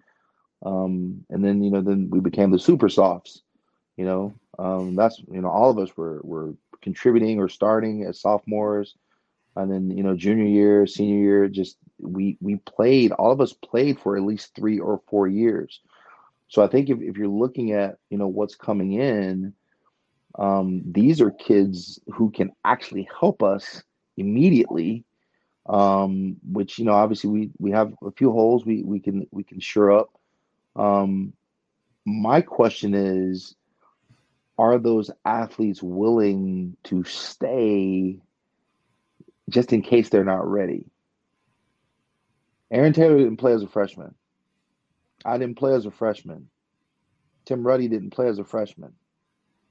[0.66, 3.42] Um, and then you know then we became the super sophs.
[3.96, 8.20] You know, um, that's you know all of us were were contributing or starting as
[8.20, 8.96] sophomores,
[9.54, 13.12] and then you know junior year, senior year, just we we played.
[13.12, 15.80] All of us played for at least three or four years.
[16.48, 19.54] So I think if, if you're looking at, you know, what's coming in,
[20.38, 23.82] um, these are kids who can actually help us
[24.16, 25.04] immediately.
[25.66, 29.44] Um, which, you know, obviously we we have a few holes we we can we
[29.44, 30.10] can sure up.
[30.76, 31.32] Um,
[32.04, 33.54] my question is,
[34.58, 38.20] are those athletes willing to stay
[39.48, 40.86] just in case they're not ready?
[42.70, 44.14] Aaron Taylor didn't play as a freshman.
[45.24, 46.48] I didn't play as a freshman.
[47.46, 48.92] Tim Ruddy didn't play as a freshman.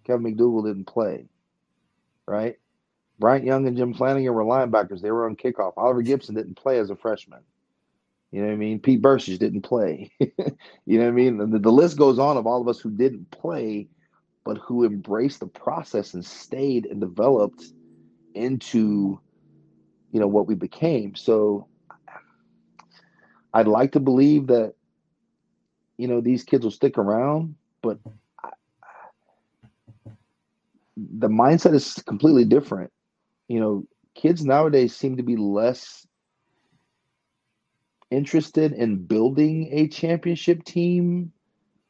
[0.05, 1.27] Kevin McDougal didn't play.
[2.27, 2.57] Right?
[3.19, 5.01] Bryant Young and Jim Flanagan were linebackers.
[5.01, 5.73] They were on kickoff.
[5.77, 7.41] Oliver Gibson didn't play as a freshman.
[8.31, 8.79] You know what I mean?
[8.79, 10.11] Pete Bercich didn't play.
[10.19, 10.27] you
[10.97, 11.37] know what I mean?
[11.37, 13.87] The, the list goes on of all of us who didn't play,
[14.43, 17.63] but who embraced the process and stayed and developed
[18.33, 19.19] into,
[20.11, 21.13] you know, what we became.
[21.13, 21.67] So
[23.53, 24.73] I'd like to believe that
[26.03, 27.97] you know these kids will stick around, but
[28.43, 28.49] I,
[30.97, 32.91] the mindset is completely different.
[33.47, 36.05] You know, kids nowadays seem to be less
[38.11, 41.31] interested in building a championship team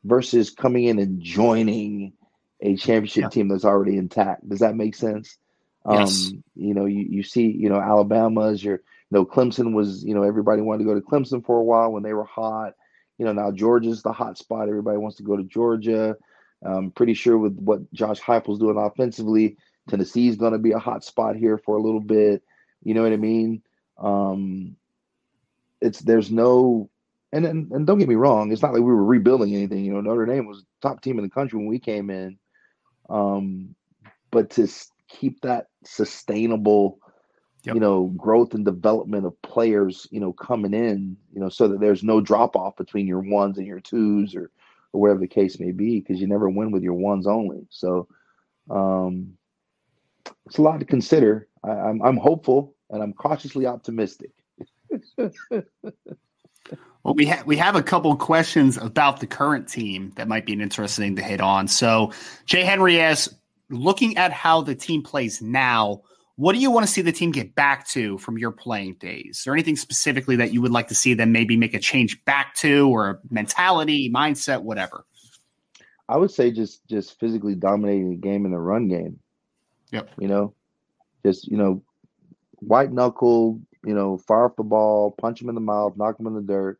[0.03, 2.13] versus coming in and joining
[2.61, 3.29] a championship yeah.
[3.29, 4.47] team that's already intact.
[4.47, 5.39] Does that make sense?
[5.89, 6.27] Yes.
[6.27, 10.13] Um, you know, you, you see, you know, Alabama's your, you know, Clemson was, you
[10.13, 12.75] know, everybody wanted to go to Clemson for a while when they were hot.
[13.17, 14.67] You know, now Georgia's the hot spot.
[14.67, 16.15] Everybody wants to go to Georgia.
[16.65, 19.57] I'm pretty sure with what Josh Heupel's doing offensively,
[19.89, 22.41] Tennessee's going to be a hot spot here for a little bit.
[22.83, 23.61] You know what I mean?
[23.97, 24.75] Um,
[25.81, 26.89] it's there's no,
[27.31, 29.83] and, and and don't get me wrong, it's not like we were rebuilding anything.
[29.83, 32.37] You know, Notre Dame was top team in the country when we came in.
[33.09, 33.75] Um,
[34.31, 34.67] but to
[35.09, 36.99] keep that sustainable
[37.63, 37.75] yep.
[37.75, 41.79] you know, growth and development of players, you know, coming in, you know, so that
[41.79, 44.51] there's no drop off between your ones and your twos or,
[44.91, 47.65] or whatever the case may be, because you never win with your ones only.
[47.69, 48.07] So,
[48.69, 49.37] um,
[50.45, 51.47] it's a lot to consider.
[51.63, 54.31] I, I'm I'm hopeful and I'm cautiously optimistic.
[57.03, 60.53] Well, we have we have a couple questions about the current team that might be
[60.53, 61.67] an interesting to hit on.
[61.67, 62.13] So,
[62.45, 63.35] Jay Henry asks,
[63.69, 66.01] looking at how the team plays now,
[66.35, 69.37] what do you want to see the team get back to from your playing days?
[69.37, 72.23] Is there anything specifically that you would like to see them maybe make a change
[72.25, 75.05] back to, or mentality, mindset, whatever?
[76.09, 79.19] I would say just just physically dominating the game in the run game.
[79.91, 80.09] Yep.
[80.19, 80.53] You know,
[81.25, 81.83] just you know,
[82.59, 83.61] white knuckle.
[83.85, 86.41] You know, fire off the ball, punch him in the mouth, knock him in the
[86.41, 86.79] dirt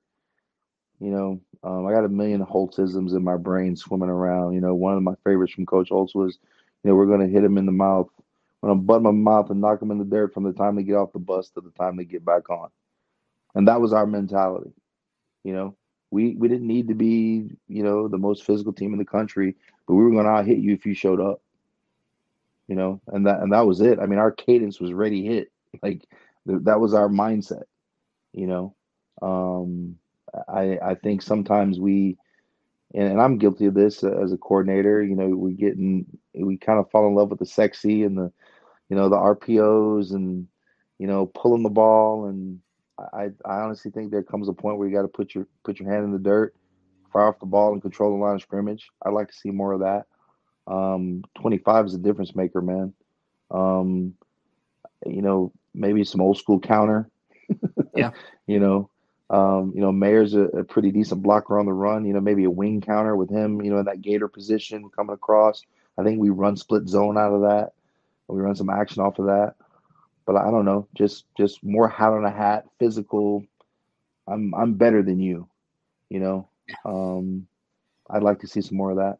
[1.04, 4.54] you know, um, I got a million Holtzisms in my brain swimming around.
[4.54, 6.40] You know, one of my favorites from Coach Holtz was,
[6.82, 8.10] you know, we're going to hit him in the mouth.
[8.64, 10.84] Going to butt my mouth and knock them in the dirt from the time they
[10.84, 12.70] get off the bus to the time they get back on.
[13.56, 14.72] And that was our mentality.
[15.44, 15.76] You know,
[16.12, 19.58] we we didn't need to be, you know, the most physical team in the country,
[19.86, 21.42] but we were to out hit you if you showed up.
[22.70, 24.00] You know, and that and that was it.
[24.00, 25.52] I mean, our cadence was ready hit.
[25.82, 26.08] Like
[26.48, 27.64] th- that was our mindset.
[28.32, 28.76] You know,
[29.22, 29.98] um,
[30.48, 32.18] I I think sometimes we,
[32.94, 35.04] and, I'm guilty of this as a coordinator.
[35.04, 38.18] You know, we get in, we kind of fall in love with the sexy and
[38.18, 38.32] the,
[38.94, 40.48] you know, the RPOs and,
[41.00, 42.28] you know, pulling the ball.
[42.28, 42.60] And
[43.00, 45.80] I I honestly think there comes a point where you got to put your put
[45.80, 46.54] your hand in the dirt,
[47.12, 48.92] fire off the ball, and control the line of scrimmage.
[49.04, 50.06] I'd like to see more of that.
[50.68, 52.94] Um, 25 is a difference maker, man.
[53.50, 54.14] Um,
[55.08, 57.10] you know, maybe some old school counter.
[57.96, 58.12] yeah.
[58.46, 58.92] you know,
[59.32, 62.06] um, you know, Mayer's a, a, pretty decent blocker on the run.
[62.06, 63.60] You know, maybe a wing counter with him.
[63.60, 65.64] You know, in that Gator position coming across.
[65.98, 67.72] I think we run split zone out of that.
[68.34, 69.56] We run some action off of that.
[70.26, 73.46] But I don't know, just just more hat on a hat, physical.
[74.28, 75.48] I'm I'm better than you.
[76.10, 76.50] You know,
[76.86, 77.48] um,
[78.10, 79.20] I'd like to see some more of that.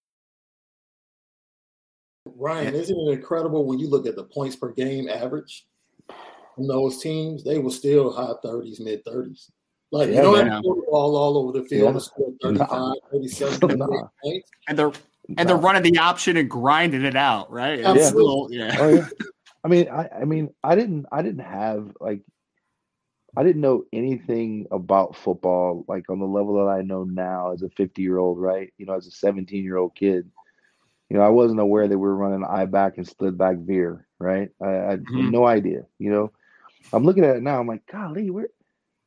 [2.25, 5.65] Ryan, isn't it incredible when you look at the points per game average
[6.55, 7.43] from those teams?
[7.43, 9.49] They were still high 30s, mid 30s.
[9.91, 10.61] Like, yeah, you know, man.
[10.89, 11.89] all, all over the field yeah.
[11.89, 12.93] and score 35, nah.
[13.11, 13.87] 37 nah.
[14.23, 14.49] points.
[14.67, 14.91] And they're
[15.37, 17.83] and they're running the option and grinding it out, right?
[17.83, 18.57] Absolutely.
[18.57, 18.75] Yeah.
[18.79, 19.07] Oh, yeah.
[19.63, 22.21] I mean, I, I mean, I didn't, I didn't have like,
[23.37, 27.61] I didn't know anything about football like on the level that I know now as
[27.61, 28.73] a 50 year old, right?
[28.77, 30.29] You know, as a 17 year old kid
[31.11, 34.07] you know, I wasn't aware that we were running I back and split back veer,
[34.17, 34.47] right?
[34.61, 35.23] I, I mm-hmm.
[35.23, 35.81] had no idea.
[35.99, 36.31] You know,
[36.93, 37.59] I'm looking at it now.
[37.59, 38.47] I'm like, golly, we're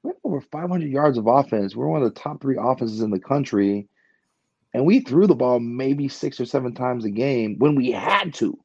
[0.02, 1.74] we're over 500 yards of offense.
[1.74, 3.88] We're one of the top three offenses in the country,
[4.74, 8.34] and we threw the ball maybe six or seven times a game when we had
[8.34, 8.58] to.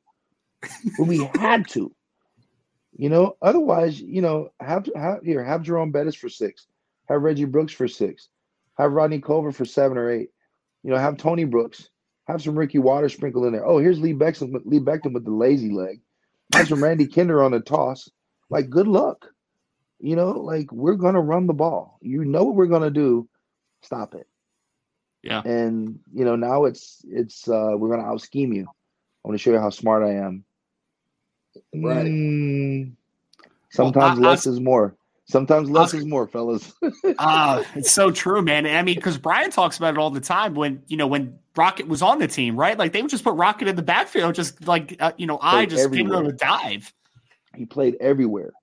[0.98, 1.96] when we had to,
[2.98, 3.38] you know.
[3.42, 6.68] Otherwise, you know, have have here have Jerome Bettis for six,
[7.08, 8.28] have Reggie Brooks for six,
[8.78, 10.32] have Rodney Culver for seven or eight.
[10.84, 11.88] You know, have Tony Brooks
[12.30, 13.66] have some Ricky Watters sprinkled in there.
[13.66, 16.00] Oh, here's Lee Becton, Lee Becton with the lazy leg.
[16.54, 18.08] Have some Randy Kinder on the toss.
[18.52, 19.26] Like, good luck.
[20.00, 21.98] You know, like we're gonna run the ball.
[22.02, 23.28] You know what we're gonna do.
[23.82, 24.28] Stop it.
[25.24, 25.42] Yeah.
[25.44, 28.64] And you know, now it's it's uh we're gonna out scheme you.
[28.64, 30.46] I want to show you how smart I am.
[31.74, 32.06] Right.
[32.06, 32.94] Mm,
[33.72, 34.96] sometimes well, I, less I, is more.
[35.30, 36.74] Sometimes less is more, fellas.
[37.20, 38.66] uh, it's so true, man.
[38.66, 41.88] I mean, because Brian talks about it all the time when you know when Rocket
[41.88, 42.80] was on the team, right?
[42.80, 45.68] Like they would just put Rocket in the backfield, just like uh, you know, I
[45.68, 46.92] just came on a dive.
[47.56, 48.54] He played everywhere.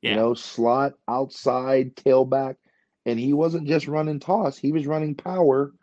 [0.00, 0.12] Yeah.
[0.12, 2.56] You know, slot, outside, tailback,
[3.04, 5.74] and he wasn't just running toss; he was running power.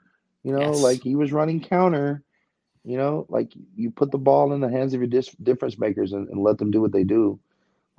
[0.42, 0.82] You know, yes.
[0.82, 2.24] like he was running counter.
[2.84, 6.12] You know, like you put the ball in the hands of your dis- difference makers
[6.12, 7.40] and, and let them do what they do.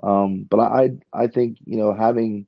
[0.02, 2.46] Um, but I I think you know having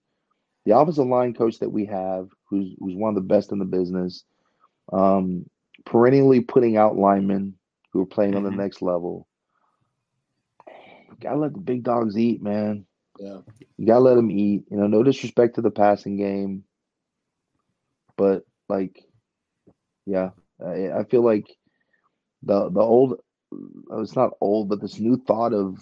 [0.65, 3.65] the offensive line coach that we have, who's who's one of the best in the
[3.65, 4.25] business,
[4.93, 5.47] um,
[5.85, 7.55] perennially putting out linemen
[7.93, 8.61] who are playing on the mm-hmm.
[8.61, 9.27] next level.
[10.67, 12.85] You gotta let the big dogs eat, man.
[13.19, 13.39] Yeah,
[13.79, 14.65] you gotta let them eat.
[14.71, 16.65] You know, no disrespect to the passing game,
[18.17, 19.03] but like,
[20.05, 20.31] yeah,
[20.65, 21.47] I, I feel like
[22.43, 23.21] the the old.
[23.93, 25.79] It's not old, but this new thought of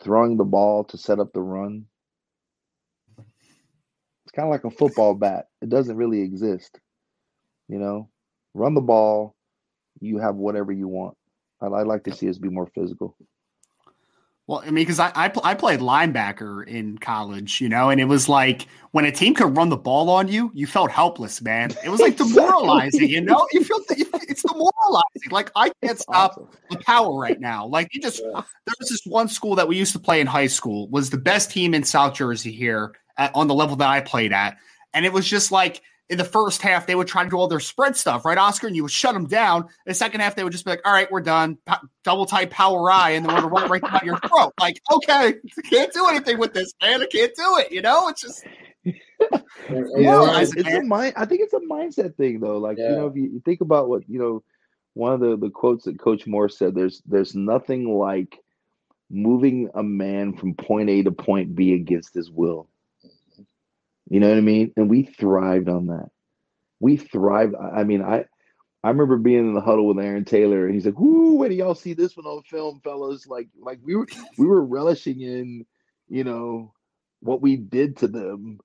[0.00, 1.86] throwing the ball to set up the run.
[3.18, 5.46] It's kind of like a football bat.
[5.62, 6.78] It doesn't really exist.
[7.68, 8.10] You know,
[8.54, 9.34] run the ball,
[10.00, 11.16] you have whatever you want.
[11.60, 13.16] I'd, I'd like to see us be more physical.
[14.46, 18.04] Well, I mean, because I, I, I played linebacker in college, you know, and it
[18.04, 21.72] was like when a team could run the ball on you, you felt helpless, man.
[21.84, 23.44] It was like demoralizing, you know.
[23.52, 25.30] You feel it's demoralizing.
[25.30, 27.66] Like I can't stop the power right now.
[27.66, 28.42] Like you just yeah.
[28.66, 31.18] there was this one school that we used to play in high school was the
[31.18, 34.58] best team in South Jersey here at, on the level that I played at,
[34.94, 37.48] and it was just like in the first half, they would try to do all
[37.48, 38.68] their spread stuff, right, Oscar?
[38.68, 39.62] And you would shut them down.
[39.62, 41.58] In the second half, they would just be like, all right, we're done.
[42.04, 44.52] double type power I, and then we're right, right down your throat.
[44.60, 45.34] Like, okay,
[45.70, 47.02] can't do anything with this, man.
[47.02, 47.72] I can't do it.
[47.72, 48.44] You know, it's just.
[48.84, 51.14] yeah, it's, it's a mind.
[51.16, 52.58] I think it's a mindset thing, though.
[52.58, 52.90] Like yeah.
[52.90, 54.44] you know, if you, you think about what you know,
[54.94, 58.38] one of the the quotes that Coach Moore said, "There's there's nothing like
[59.10, 62.68] moving a man from point A to point B against his will."
[64.08, 64.72] You know what I mean?
[64.76, 66.08] And we thrived on that.
[66.80, 67.54] We thrived.
[67.56, 68.26] I mean, I
[68.84, 71.56] I remember being in the huddle with Aaron Taylor, and he's like, "Whoo, when do
[71.56, 74.06] y'all see this one on film, fellas?" Like, like we were
[74.38, 75.66] we were relishing in,
[76.08, 76.72] you know,
[77.20, 78.60] what we did to them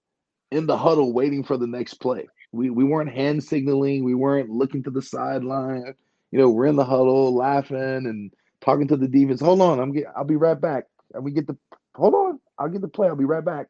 [0.52, 2.28] in the huddle, waiting for the next play.
[2.52, 4.04] We we weren't hand signaling.
[4.04, 5.96] We weren't looking to the sideline.
[6.32, 8.32] You know, we're in the huddle, laughing and
[8.62, 9.42] talking to the defense.
[9.42, 10.86] Hold on, I'm get, I'll be right back.
[11.14, 11.58] And we get the
[11.96, 13.08] hold on, I'll get the play.
[13.08, 13.68] I'll be right back.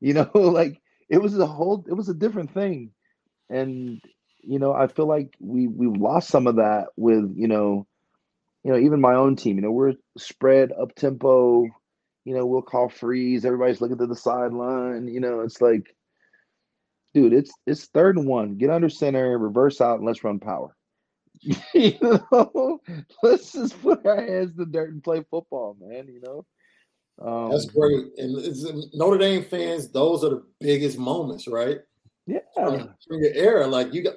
[0.00, 2.90] You know, like it was a whole it was a different thing.
[3.50, 4.00] And
[4.46, 7.86] you know i feel like we we've lost some of that with you know
[8.62, 11.64] you know even my own team you know we're spread up tempo
[12.24, 15.94] you know we'll call freeze everybody's looking to the sideline you know it's like
[17.14, 18.56] dude it's it's third and one.
[18.58, 20.76] Get under center reverse out and let's run power.
[21.74, 22.80] You know?
[23.22, 26.44] Let's just put our hands in the dirt and play football man you know
[27.22, 28.06] um, That's great.
[28.18, 28.34] And
[28.94, 31.78] Notre Dame fans, those are the biggest moments, right?
[32.26, 32.40] Yeah.
[32.54, 34.14] From, from your era, like you got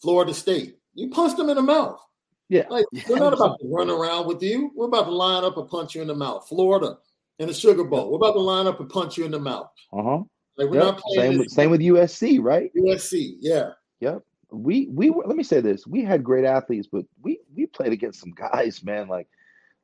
[0.00, 2.00] Florida State, you punched them in the mouth.
[2.48, 2.64] Yeah.
[2.70, 4.70] Like we're not about to run around with you.
[4.74, 6.46] We're about to line up and punch you in the mouth.
[6.48, 6.98] Florida
[7.38, 9.70] in the Sugar Bowl, we're about to line up and punch you in the mouth.
[9.92, 10.22] Uh huh.
[10.56, 10.84] Like we're yep.
[10.84, 12.70] not playing same with, same with USC, right?
[12.76, 13.70] USC, yeah.
[14.00, 14.22] Yep.
[14.50, 17.92] We we were, let me say this: we had great athletes, but we we played
[17.92, 19.08] against some guys, man.
[19.08, 19.28] Like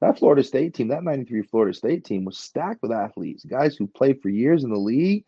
[0.02, 3.86] that Florida State team, that 93 Florida State team was stacked with athletes, guys who
[3.86, 5.24] played for years in the league.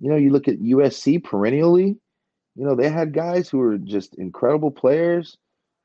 [0.00, 1.96] You know, you look at USC perennially,
[2.54, 5.36] you know, they had guys who were just incredible players.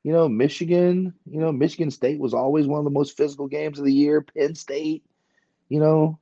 [0.02, 3.78] You know, Michigan, you know, Michigan State was always one of the most physical games
[3.78, 5.04] of the year, Penn State,
[5.68, 6.18] you know,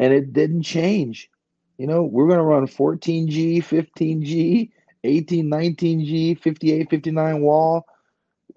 [0.00, 1.30] and it didn't change.
[1.78, 4.70] You know, we're going to run 14G, 15G,
[5.04, 7.86] 18, 19G, 58, 59 wall,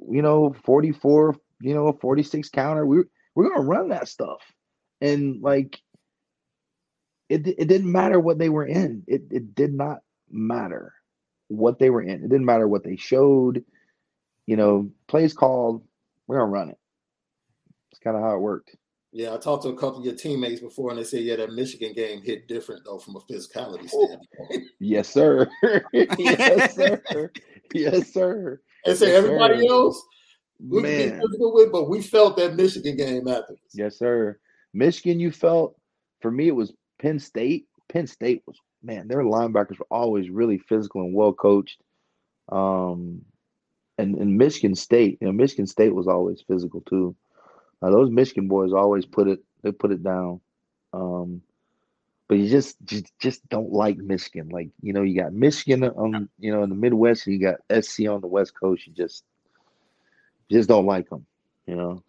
[0.10, 1.36] you know, 44,
[1.66, 2.86] you know, a 46 counter.
[2.86, 3.04] We
[3.34, 4.42] we're gonna run that stuff.
[5.02, 5.82] And like
[7.28, 9.04] it it didn't matter what they were in.
[9.08, 10.00] It it did not
[10.30, 10.94] matter
[11.48, 12.24] what they were in.
[12.24, 13.64] It didn't matter what they showed.
[14.46, 15.84] You know, plays called,
[16.28, 16.78] we're gonna run it.
[17.92, 18.76] It's kind of how it worked.
[19.12, 21.52] Yeah, I talked to a couple of your teammates before, and they said, "Yeah, that
[21.54, 25.50] Michigan game hit different though from a physicality standpoint." yes, sir.
[25.94, 27.02] yes, sir.
[27.74, 28.62] yes, sir.
[28.86, 29.74] And say yes, everybody sir.
[29.74, 30.06] else,
[30.70, 31.22] we Man.
[31.22, 33.56] with, but we felt that Michigan game after.
[33.74, 34.38] Yes, sir.
[34.74, 35.76] Michigan, you felt.
[36.22, 37.68] For me, it was Penn State.
[37.90, 39.08] Penn State was man.
[39.08, 41.82] Their linebackers were always really physical and well coached.
[42.50, 43.22] Um,
[43.98, 47.16] and in Michigan State, you know, Michigan State was always physical too.
[47.82, 49.40] Uh, those Michigan boys always put it.
[49.64, 50.42] They put it down.
[50.94, 51.42] Um,
[52.28, 54.50] but you just, just just don't like Michigan.
[54.50, 57.84] Like you know, you got Michigan on you know in the Midwest, and you got
[57.84, 58.88] SC on the West Coast.
[58.88, 59.24] You just
[60.52, 61.26] just don't like them,
[61.66, 62.04] you know.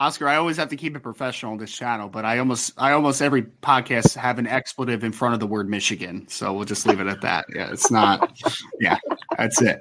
[0.00, 2.92] Oscar, I always have to keep it professional on this channel, but I almost I
[2.92, 6.26] almost every podcast have an expletive in front of the word Michigan.
[6.28, 7.44] So we'll just leave it at that.
[7.54, 8.40] Yeah, it's not
[8.80, 8.96] yeah,
[9.36, 9.78] that's it.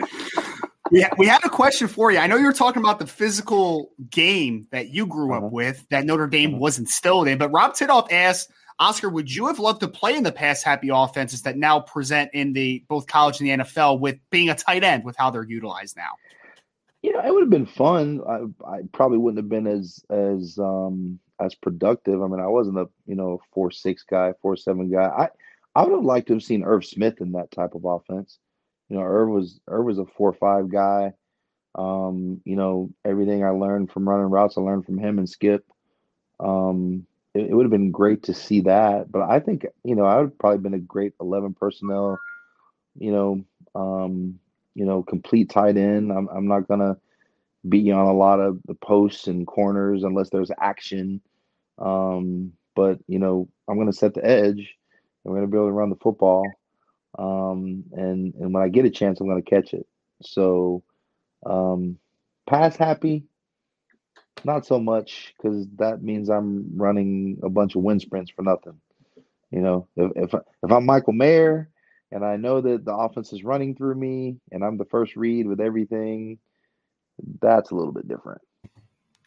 [0.92, 2.18] We, we had a question for you.
[2.18, 5.50] I know you were talking about the physical game that you grew up uh-huh.
[5.52, 6.60] with that Notre Dame uh-huh.
[6.60, 10.24] was instilled in, but Rob Tidoff asked Oscar, would you have loved to play in
[10.24, 14.18] the pass happy offenses that now present in the both college and the NFL with
[14.32, 16.12] being a tight end with how they're utilized now?
[17.02, 18.22] You know, it would have been fun.
[18.28, 22.22] I, I probably wouldn't have been as as um as productive.
[22.22, 25.06] I mean, I wasn't a you know four six guy, four seven guy.
[25.06, 25.30] I
[25.76, 28.40] I would have liked to have seen Irv Smith in that type of offense.
[28.90, 31.14] You know, Irv was Irv was a four five guy.
[31.76, 35.66] Um, you know, everything I learned from running routes, I learned from him and Skip.
[36.40, 39.12] Um, it, it would have been great to see that.
[39.12, 42.20] But I think you know I would probably been a great eleven personnel.
[42.98, 43.46] You know,
[43.76, 44.40] um,
[44.76, 46.12] you know, complete tight end.
[46.12, 46.98] I'm I'm not gonna
[47.68, 51.22] be on a lot of the posts and corners unless there's action.
[51.78, 54.76] Um, but you know, I'm gonna set the edge.
[55.26, 56.46] and We're gonna be able to run the football.
[57.18, 59.88] Um, and and when I get a chance, I'm gonna catch it.
[60.22, 60.84] So,
[61.46, 61.98] um,
[62.48, 63.26] pass happy.
[64.46, 68.80] Not so much because that means I'm running a bunch of wind sprints for nothing.
[69.52, 71.70] You know, if if, if I'm Michael Mayer
[72.12, 75.48] and I know that the offense is running through me and I'm the first read
[75.48, 76.40] with everything,
[77.42, 78.42] that's a little bit different.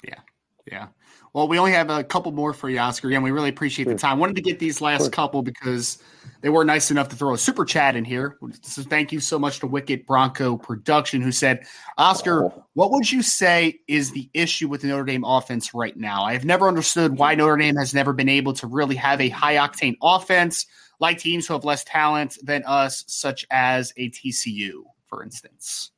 [0.05, 0.21] Yeah.
[0.71, 0.89] Yeah.
[1.33, 3.09] Well, we only have a couple more for you, Oscar.
[3.09, 3.95] Again, we really appreciate sure.
[3.95, 4.19] the time.
[4.19, 5.99] Wanted to get these last couple because
[6.43, 8.37] they were nice enough to throw a super chat in here.
[8.61, 11.65] So thank you so much to Wicked Bronco Production, who said,
[11.97, 12.65] Oscar, oh.
[12.75, 16.23] what would you say is the issue with the Notre Dame offense right now?
[16.23, 19.31] I have never understood why Notre Dame has never been able to really have a
[19.31, 20.67] high octane offense
[21.03, 25.91] like teams who have less talent than us, such as a TCU, for instance.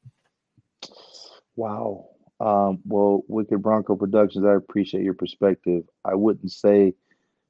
[1.57, 2.07] Wow.
[2.41, 5.85] Um, well, Wicked Bronco Productions, I appreciate your perspective.
[6.07, 6.95] I wouldn't say,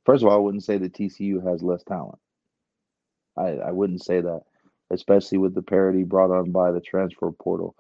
[0.05, 2.18] first of all, I wouldn't say that TCU has less talent.
[3.36, 4.42] I, I wouldn't say that,
[4.90, 7.76] especially with the parity brought on by the transfer portal.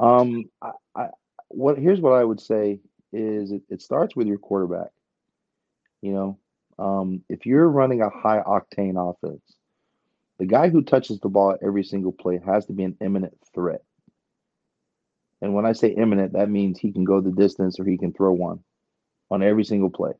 [0.00, 1.08] Um, I, I
[1.48, 2.80] what here's what I would say
[3.12, 4.88] is it, it starts with your quarterback.
[6.02, 6.38] You know,
[6.78, 9.42] um, if you're running a high octane offense,
[10.38, 13.82] the guy who touches the ball every single play has to be an imminent threat.
[15.40, 18.12] And when I say imminent, that means he can go the distance or he can
[18.12, 18.60] throw one
[19.30, 20.12] on every single play.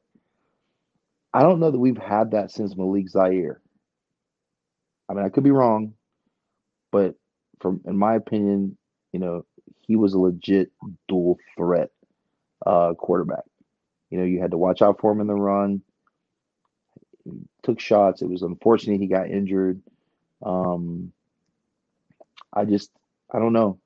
[1.33, 3.61] I don't know that we've had that since Malik Zaire.
[5.09, 5.95] I mean, I could be wrong,
[6.93, 7.15] but
[7.61, 8.77] from in my opinion,
[9.13, 9.45] you know,
[9.81, 10.71] he was a legit
[11.09, 11.91] dual threat
[12.67, 13.45] uh, quarterback.
[14.11, 15.83] You know, you had to watch out for him in the run.
[17.63, 18.23] Took shots.
[18.23, 19.81] It was unfortunate he got injured.
[20.45, 21.13] Um,
[22.53, 22.91] I just,
[23.33, 23.79] I don't know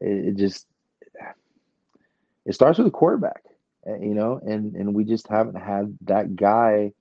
[0.00, 0.66] it, it just
[2.44, 3.42] it starts with a quarterback,
[3.86, 6.92] eh, you know, and and we just haven't had that guy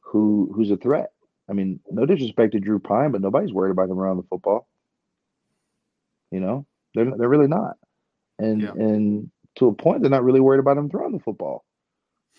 [0.00, 1.10] who who's a threat.
[1.48, 4.66] I mean, no disrespect to Drew Pyne, but nobody's worried about him around the football.
[6.30, 7.76] You know, they're they're really not,
[8.38, 8.70] and yeah.
[8.70, 11.64] and to a point, they're not really worried about him throwing the football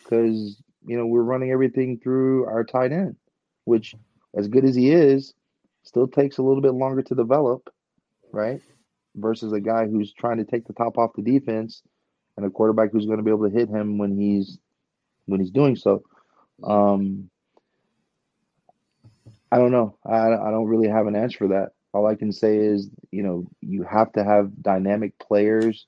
[0.04, 3.16] because you know we're running everything through our tight end,
[3.66, 3.96] which,
[4.36, 5.34] as good as he is,
[5.84, 7.70] still takes a little bit longer to develop,
[8.32, 8.62] right?
[9.16, 11.84] versus a guy who's trying to take the top off the defense
[12.38, 14.58] and a quarterback who's going to be able to hit him when he's
[15.26, 16.04] when he's doing so.
[16.64, 17.30] Um,
[19.52, 19.98] I don't know.
[20.06, 21.70] I, I don't really have an answer for that.
[21.94, 25.86] All I can say is, you know, you have to have dynamic players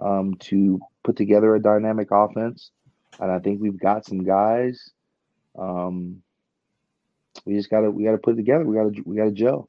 [0.00, 2.70] um, to put together a dynamic offense,
[3.20, 4.90] and I think we've got some guys.
[5.58, 6.22] Um,
[7.44, 8.64] we just gotta we gotta put it together.
[8.64, 9.68] We gotta we gotta gel.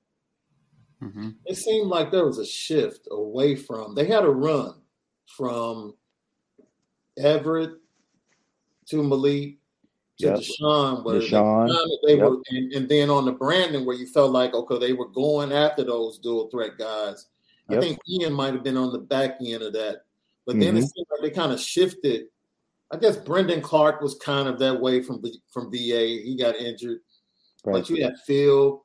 [1.01, 1.29] Mm-hmm.
[1.45, 3.93] It seemed like there was a shift away from.
[3.93, 4.73] They had a run
[5.25, 5.93] from
[7.17, 7.71] Everett
[8.87, 9.57] to Malik
[10.19, 10.39] to yep.
[10.39, 11.69] Deshaun, where Deshaun.
[12.07, 12.29] they yep.
[12.29, 15.51] were, and, and, then on the Brandon, where you felt like okay, they were going
[15.51, 17.27] after those dual threat guys.
[17.69, 17.77] Yep.
[17.77, 20.03] I think Ian might have been on the back end of that,
[20.45, 20.61] but mm-hmm.
[20.61, 20.87] then it mm-hmm.
[20.87, 22.27] seemed like they kind of shifted.
[22.91, 25.21] I guess Brendon Clark was kind of that way from
[25.51, 26.21] from VA.
[26.23, 26.99] He got injured,
[27.65, 27.73] right.
[27.73, 28.83] but you had Phil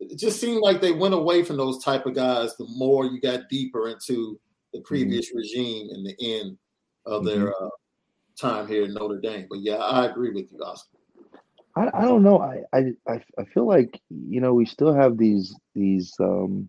[0.00, 3.20] it just seemed like they went away from those type of guys the more you
[3.20, 4.38] got deeper into
[4.72, 4.84] the mm-hmm.
[4.84, 5.38] previous mm-hmm.
[5.38, 6.56] regime and the end
[7.06, 7.40] of mm-hmm.
[7.40, 7.68] their uh,
[8.40, 9.46] time here in Notre Dame.
[9.48, 10.98] But yeah, I agree with you, Oscar.
[11.76, 12.40] I, I don't know.
[12.40, 16.68] I, I I feel like you know we still have these these um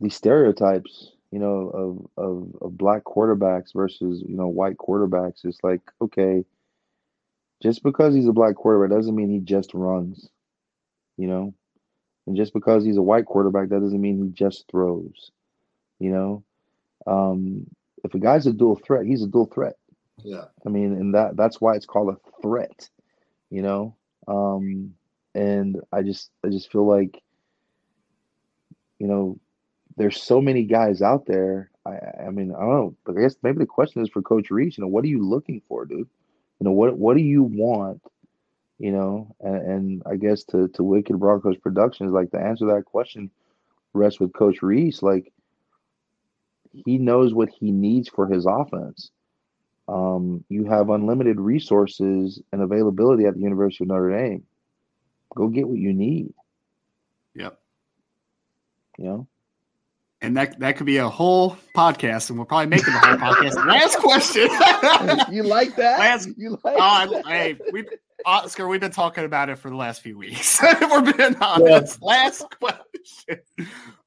[0.00, 1.70] these stereotypes, you know,
[2.16, 5.44] of of of black quarterbacks versus you know white quarterbacks.
[5.44, 6.44] It's like okay,
[7.62, 10.28] just because he's a black quarterback doesn't mean he just runs
[11.20, 11.54] you know.
[12.26, 15.30] And just because he's a white quarterback, that doesn't mean he just throws,
[15.98, 16.44] you know.
[17.06, 17.66] Um,
[18.04, 19.76] if a guy's a dual threat, he's a dual threat.
[20.22, 20.44] Yeah.
[20.66, 22.88] I mean, and that that's why it's called a threat,
[23.50, 23.96] you know.
[24.28, 24.94] Um,
[25.34, 27.22] and I just I just feel like,
[28.98, 29.38] you know,
[29.96, 31.70] there's so many guys out there.
[31.86, 34.50] I I mean I don't know, but I guess maybe the question is for Coach
[34.50, 34.76] Rees.
[34.76, 36.08] You know, what are you looking for, dude?
[36.58, 38.02] You know, what what do you want?
[38.78, 42.84] You know, and, and I guess to to Wicked Broncos Productions, like to answer that
[42.84, 43.30] question
[43.92, 45.02] rests with Coach Rees.
[45.02, 45.32] Like
[46.72, 49.10] he knows what he needs for his offense.
[49.88, 54.44] Um, you have unlimited resources and availability at the University of Notre Dame.
[55.34, 56.32] Go get what you need.
[57.34, 57.58] Yep.
[58.98, 59.28] You know?
[60.22, 63.16] And that that could be a whole podcast, and we'll probably make it a whole
[63.16, 63.54] podcast.
[63.66, 64.48] Last question.
[65.34, 65.98] you like that?
[65.98, 67.26] Last, you like uh, that?
[67.26, 67.86] hey, we
[68.24, 70.60] Oscar, we've been talking about it for the last few weeks.
[70.80, 72.02] We're being honest.
[72.02, 73.40] Last question.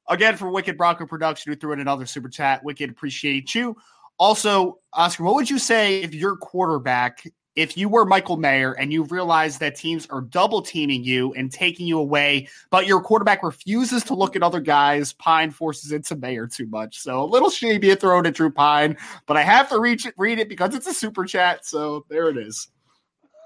[0.08, 2.62] Again, for Wicked Bronco Production, who threw in another super chat.
[2.64, 3.76] Wicked, appreciate you.
[4.18, 7.26] Also, Oscar, what would you say if your quarterback,
[7.56, 11.52] if you were Michael Mayer and you realize that teams are double teaming you and
[11.52, 16.16] taking you away, but your quarterback refuses to look at other guys, Pyne forces into
[16.16, 16.98] Mayer too much.
[16.98, 18.96] So a little shady being thrown at Drew Pyne,
[19.26, 21.64] but I have to reach it, read it because it's a super chat.
[21.64, 22.68] So there it is.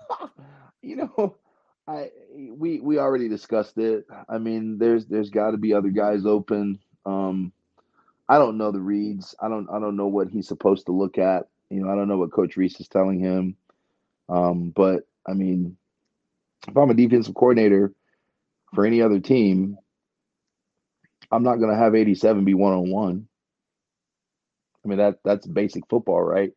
[0.82, 1.36] you know,
[1.86, 4.06] I we we already discussed it.
[4.28, 6.78] I mean, there's there's got to be other guys open.
[7.04, 7.52] Um,
[8.28, 9.34] I don't know the reads.
[9.40, 11.48] I don't I don't know what he's supposed to look at.
[11.70, 13.56] You know, I don't know what Coach Rees is telling him.
[14.28, 15.76] Um, but I mean,
[16.66, 17.92] if I'm a defensive coordinator
[18.74, 19.76] for any other team,
[21.30, 23.28] I'm not going to have 87 be one on one.
[24.84, 26.52] I mean that that's basic football, right?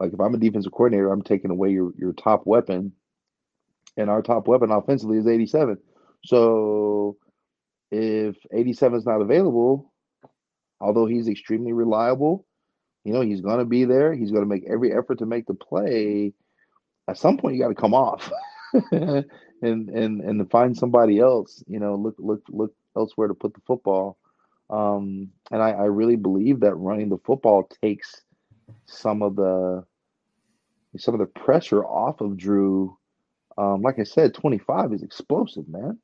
[0.00, 2.92] Like if I'm a defensive coordinator, I'm taking away your your top weapon
[3.96, 5.78] and our top weapon offensively is 87.
[6.24, 7.16] So
[7.90, 9.92] if 87 is not available,
[10.80, 12.46] although he's extremely reliable,
[13.04, 14.14] you know, he's going to be there.
[14.14, 16.32] He's going to make every effort to make the play.
[17.08, 18.30] At some point, you got to come off
[18.92, 19.24] and
[19.62, 21.62] and and find somebody else.
[21.68, 24.18] You know, look look look elsewhere to put the football.
[24.70, 28.22] Um, and I, I really believe that running the football takes
[28.86, 29.84] some of the
[30.98, 32.96] some of the pressure off of Drew
[33.56, 35.98] um, like I said, 25 is explosive, man.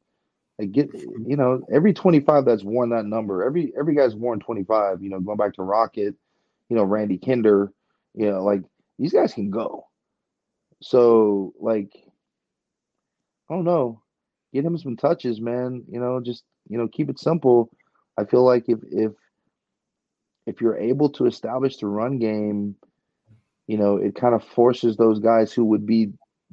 [0.60, 5.02] I get, you know, every 25 that's worn that number, every every guy's worn 25.
[5.02, 6.14] You know, going back to Rocket,
[6.68, 7.72] you know, Randy Kinder,
[8.14, 8.62] you know, like
[8.98, 9.86] these guys can go.
[10.80, 11.92] So, like,
[13.50, 14.02] I don't know,
[14.52, 15.84] get him some touches, man.
[15.88, 17.70] You know, just you know, keep it simple.
[18.16, 19.12] I feel like if if
[20.46, 22.76] if you're able to establish the run game,
[23.66, 26.12] you know, it kind of forces those guys who would be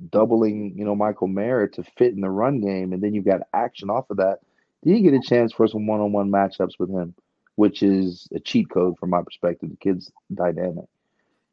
[0.10, 3.42] doubling, you know, Michael Mayer to fit in the run game, and then you've got
[3.54, 4.40] action off of that.
[4.84, 7.14] Then you get a chance for some one-on-one matchups with him,
[7.56, 9.70] which is a cheat code from my perspective.
[9.70, 10.86] The kid's dynamic.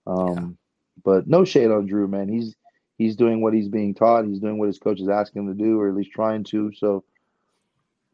[0.06, 0.56] Um.
[1.04, 2.28] But no shade on Drew, man.
[2.28, 2.56] He's
[2.96, 4.26] he's doing what he's being taught.
[4.26, 6.72] He's doing what his coach is asking him to do, or at least trying to.
[6.76, 7.04] So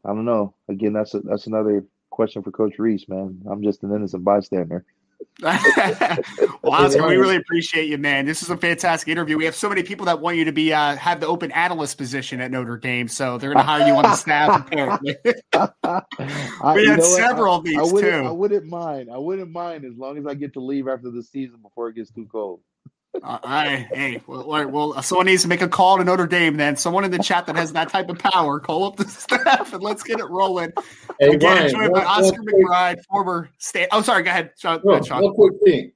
[0.03, 0.53] I don't know.
[0.69, 3.41] Again, that's a, that's another question for Coach Rees, man.
[3.49, 4.85] I'm just an innocent bystander.
[5.41, 5.53] well,
[6.63, 8.25] Oscar, we really appreciate you, man.
[8.25, 9.37] This is a fantastic interview.
[9.37, 11.97] We have so many people that want you to be uh, have the open analyst
[11.97, 14.67] position at Notre Dame, so they're going to hire you on the staff.
[14.67, 18.25] Apparently, we had several I, of these I too.
[18.25, 19.09] I wouldn't mind.
[19.11, 21.95] I wouldn't mind as long as I get to leave after the season before it
[21.95, 22.61] gets too cold.
[23.23, 26.57] Uh, I, hey, well, well, someone needs to make a call to Notre Dame.
[26.57, 29.73] Then someone in the chat that has that type of power, call up the staff
[29.73, 30.71] and let's get it rolling.
[31.19, 33.87] Hey, Again, Ryan, joined by Oscar McBride, former state.
[33.91, 34.23] Oh, sorry.
[34.23, 34.77] Go ahead, Sean.
[34.77, 35.23] No, go ahead, Sean.
[35.23, 35.91] One quick thing: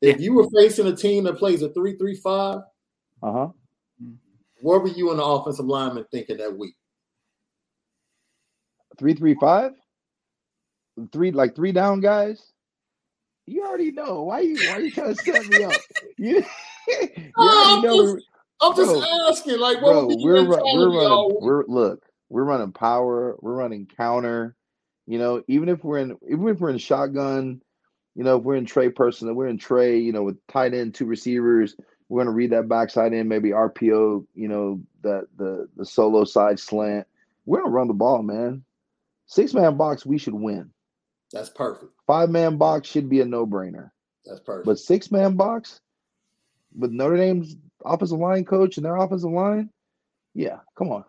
[0.00, 0.22] if yeah.
[0.22, 2.58] you were facing a team that plays a three-three-five,
[3.22, 3.48] uh huh,
[4.60, 6.76] what were you and the offensive lineman thinking that week?
[8.98, 9.72] Three-three-five,
[11.12, 12.52] three like three down guys.
[13.50, 14.22] You already know.
[14.22, 15.72] Why you why you trying to set me up?
[16.18, 16.44] You,
[16.88, 18.26] you I'm, just,
[18.60, 23.36] I'm just bro, asking, like, what bro, we're, we're running, we're look, we're running power,
[23.40, 24.54] we're running counter.
[25.06, 27.62] You know, even if we're in even if we're in shotgun,
[28.14, 30.94] you know, if we're in Trey person, we're in Trey, you know, with tight end,
[30.94, 31.74] two receivers,
[32.08, 36.60] we're gonna read that backside in, maybe RPO, you know, that the the solo side
[36.60, 37.06] slant.
[37.46, 38.64] We're gonna run the ball, man.
[39.26, 40.70] Six man box, we should win.
[41.32, 41.92] That's perfect.
[42.06, 43.90] Five man box should be a no brainer.
[44.24, 44.66] That's perfect.
[44.66, 45.80] But six man box
[46.76, 49.70] with Notre Dame's offensive line coach and their offensive line,
[50.34, 51.04] yeah, come on.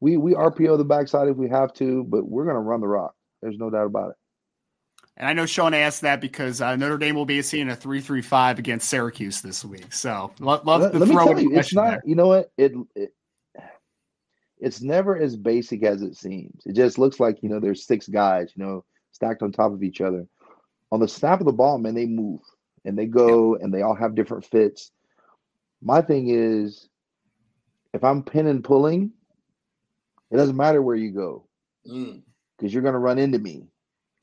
[0.00, 3.14] We we RPO the backside if we have to, but we're gonna run the rock.
[3.40, 4.16] There's no doubt about it.
[5.16, 8.58] And I know Sean asked that because uh, Notre Dame will be seeing a three-three-five
[8.58, 9.92] against Syracuse this week.
[9.92, 11.90] So love, love let, to let throw me tell you, it's not.
[11.90, 12.02] There.
[12.06, 12.50] You know what?
[12.56, 13.14] It, it
[14.58, 16.62] it's never as basic as it seems.
[16.64, 18.52] It just looks like you know there's six guys.
[18.56, 20.26] You know stacked on top of each other.
[20.92, 22.40] On the snap of the ball, man, they move.
[22.84, 24.90] and they go and they all have different fits.
[25.82, 26.88] My thing is,
[27.94, 29.12] if I'm pin and pulling,
[30.30, 31.46] it doesn't matter where you go
[31.88, 32.22] Mm.
[32.58, 33.68] because you're going to run into me,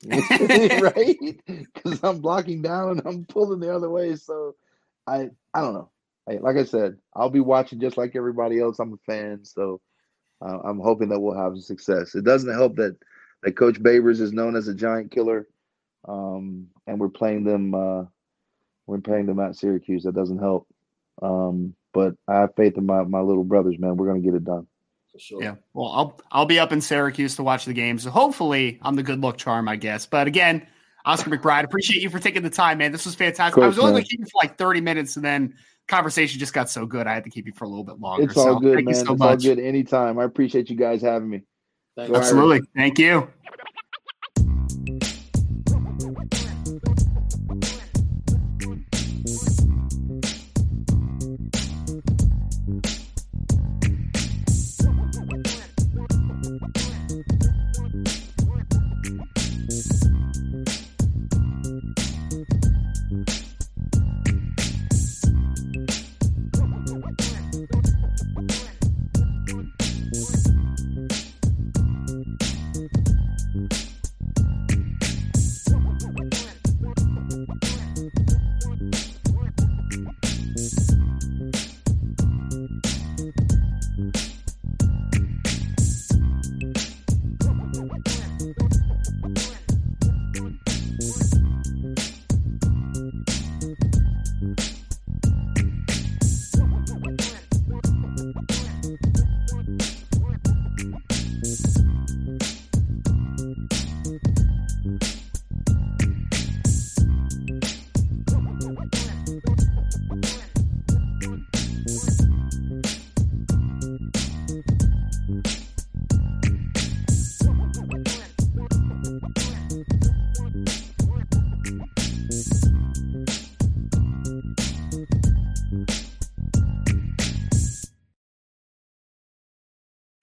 [0.80, 1.18] right?
[1.46, 4.16] Because I'm blocking down and I'm pulling the other way.
[4.16, 4.56] So
[5.06, 5.90] I I don't know.
[6.28, 8.78] I, like I said, I'll be watching just like everybody else.
[8.78, 9.80] I'm a fan, so
[10.44, 12.14] uh, I'm hoping that we'll have success.
[12.14, 12.96] It doesn't help that
[13.42, 15.48] that Coach Babers is known as a giant killer,
[16.06, 17.74] um, and we're playing them.
[17.74, 18.04] Uh,
[18.86, 20.04] we're playing them at Syracuse.
[20.04, 20.66] That doesn't help.
[21.22, 23.96] Um, but I have faith in my my little brothers, man.
[23.96, 24.66] We're gonna get it done.
[25.12, 25.42] For sure.
[25.42, 25.56] Yeah.
[25.74, 27.98] Well, I'll I'll be up in Syracuse to watch the game.
[27.98, 30.06] So hopefully I'm the good luck charm, I guess.
[30.06, 30.66] But again,
[31.04, 32.92] Oscar McBride, appreciate you for taking the time, man.
[32.92, 33.56] This was fantastic.
[33.56, 33.94] Of I was only man.
[33.94, 35.54] going to keep you for like 30 minutes, and then
[35.88, 38.24] conversation just got so good I had to keep you for a little bit longer.
[38.24, 38.94] It's all so good, thank man.
[38.94, 39.42] you so it's all much.
[39.42, 40.18] good anytime.
[40.18, 41.42] I appreciate you guys having me.
[41.96, 42.14] Thank.
[42.14, 42.60] Absolutely.
[42.74, 43.28] Thank you.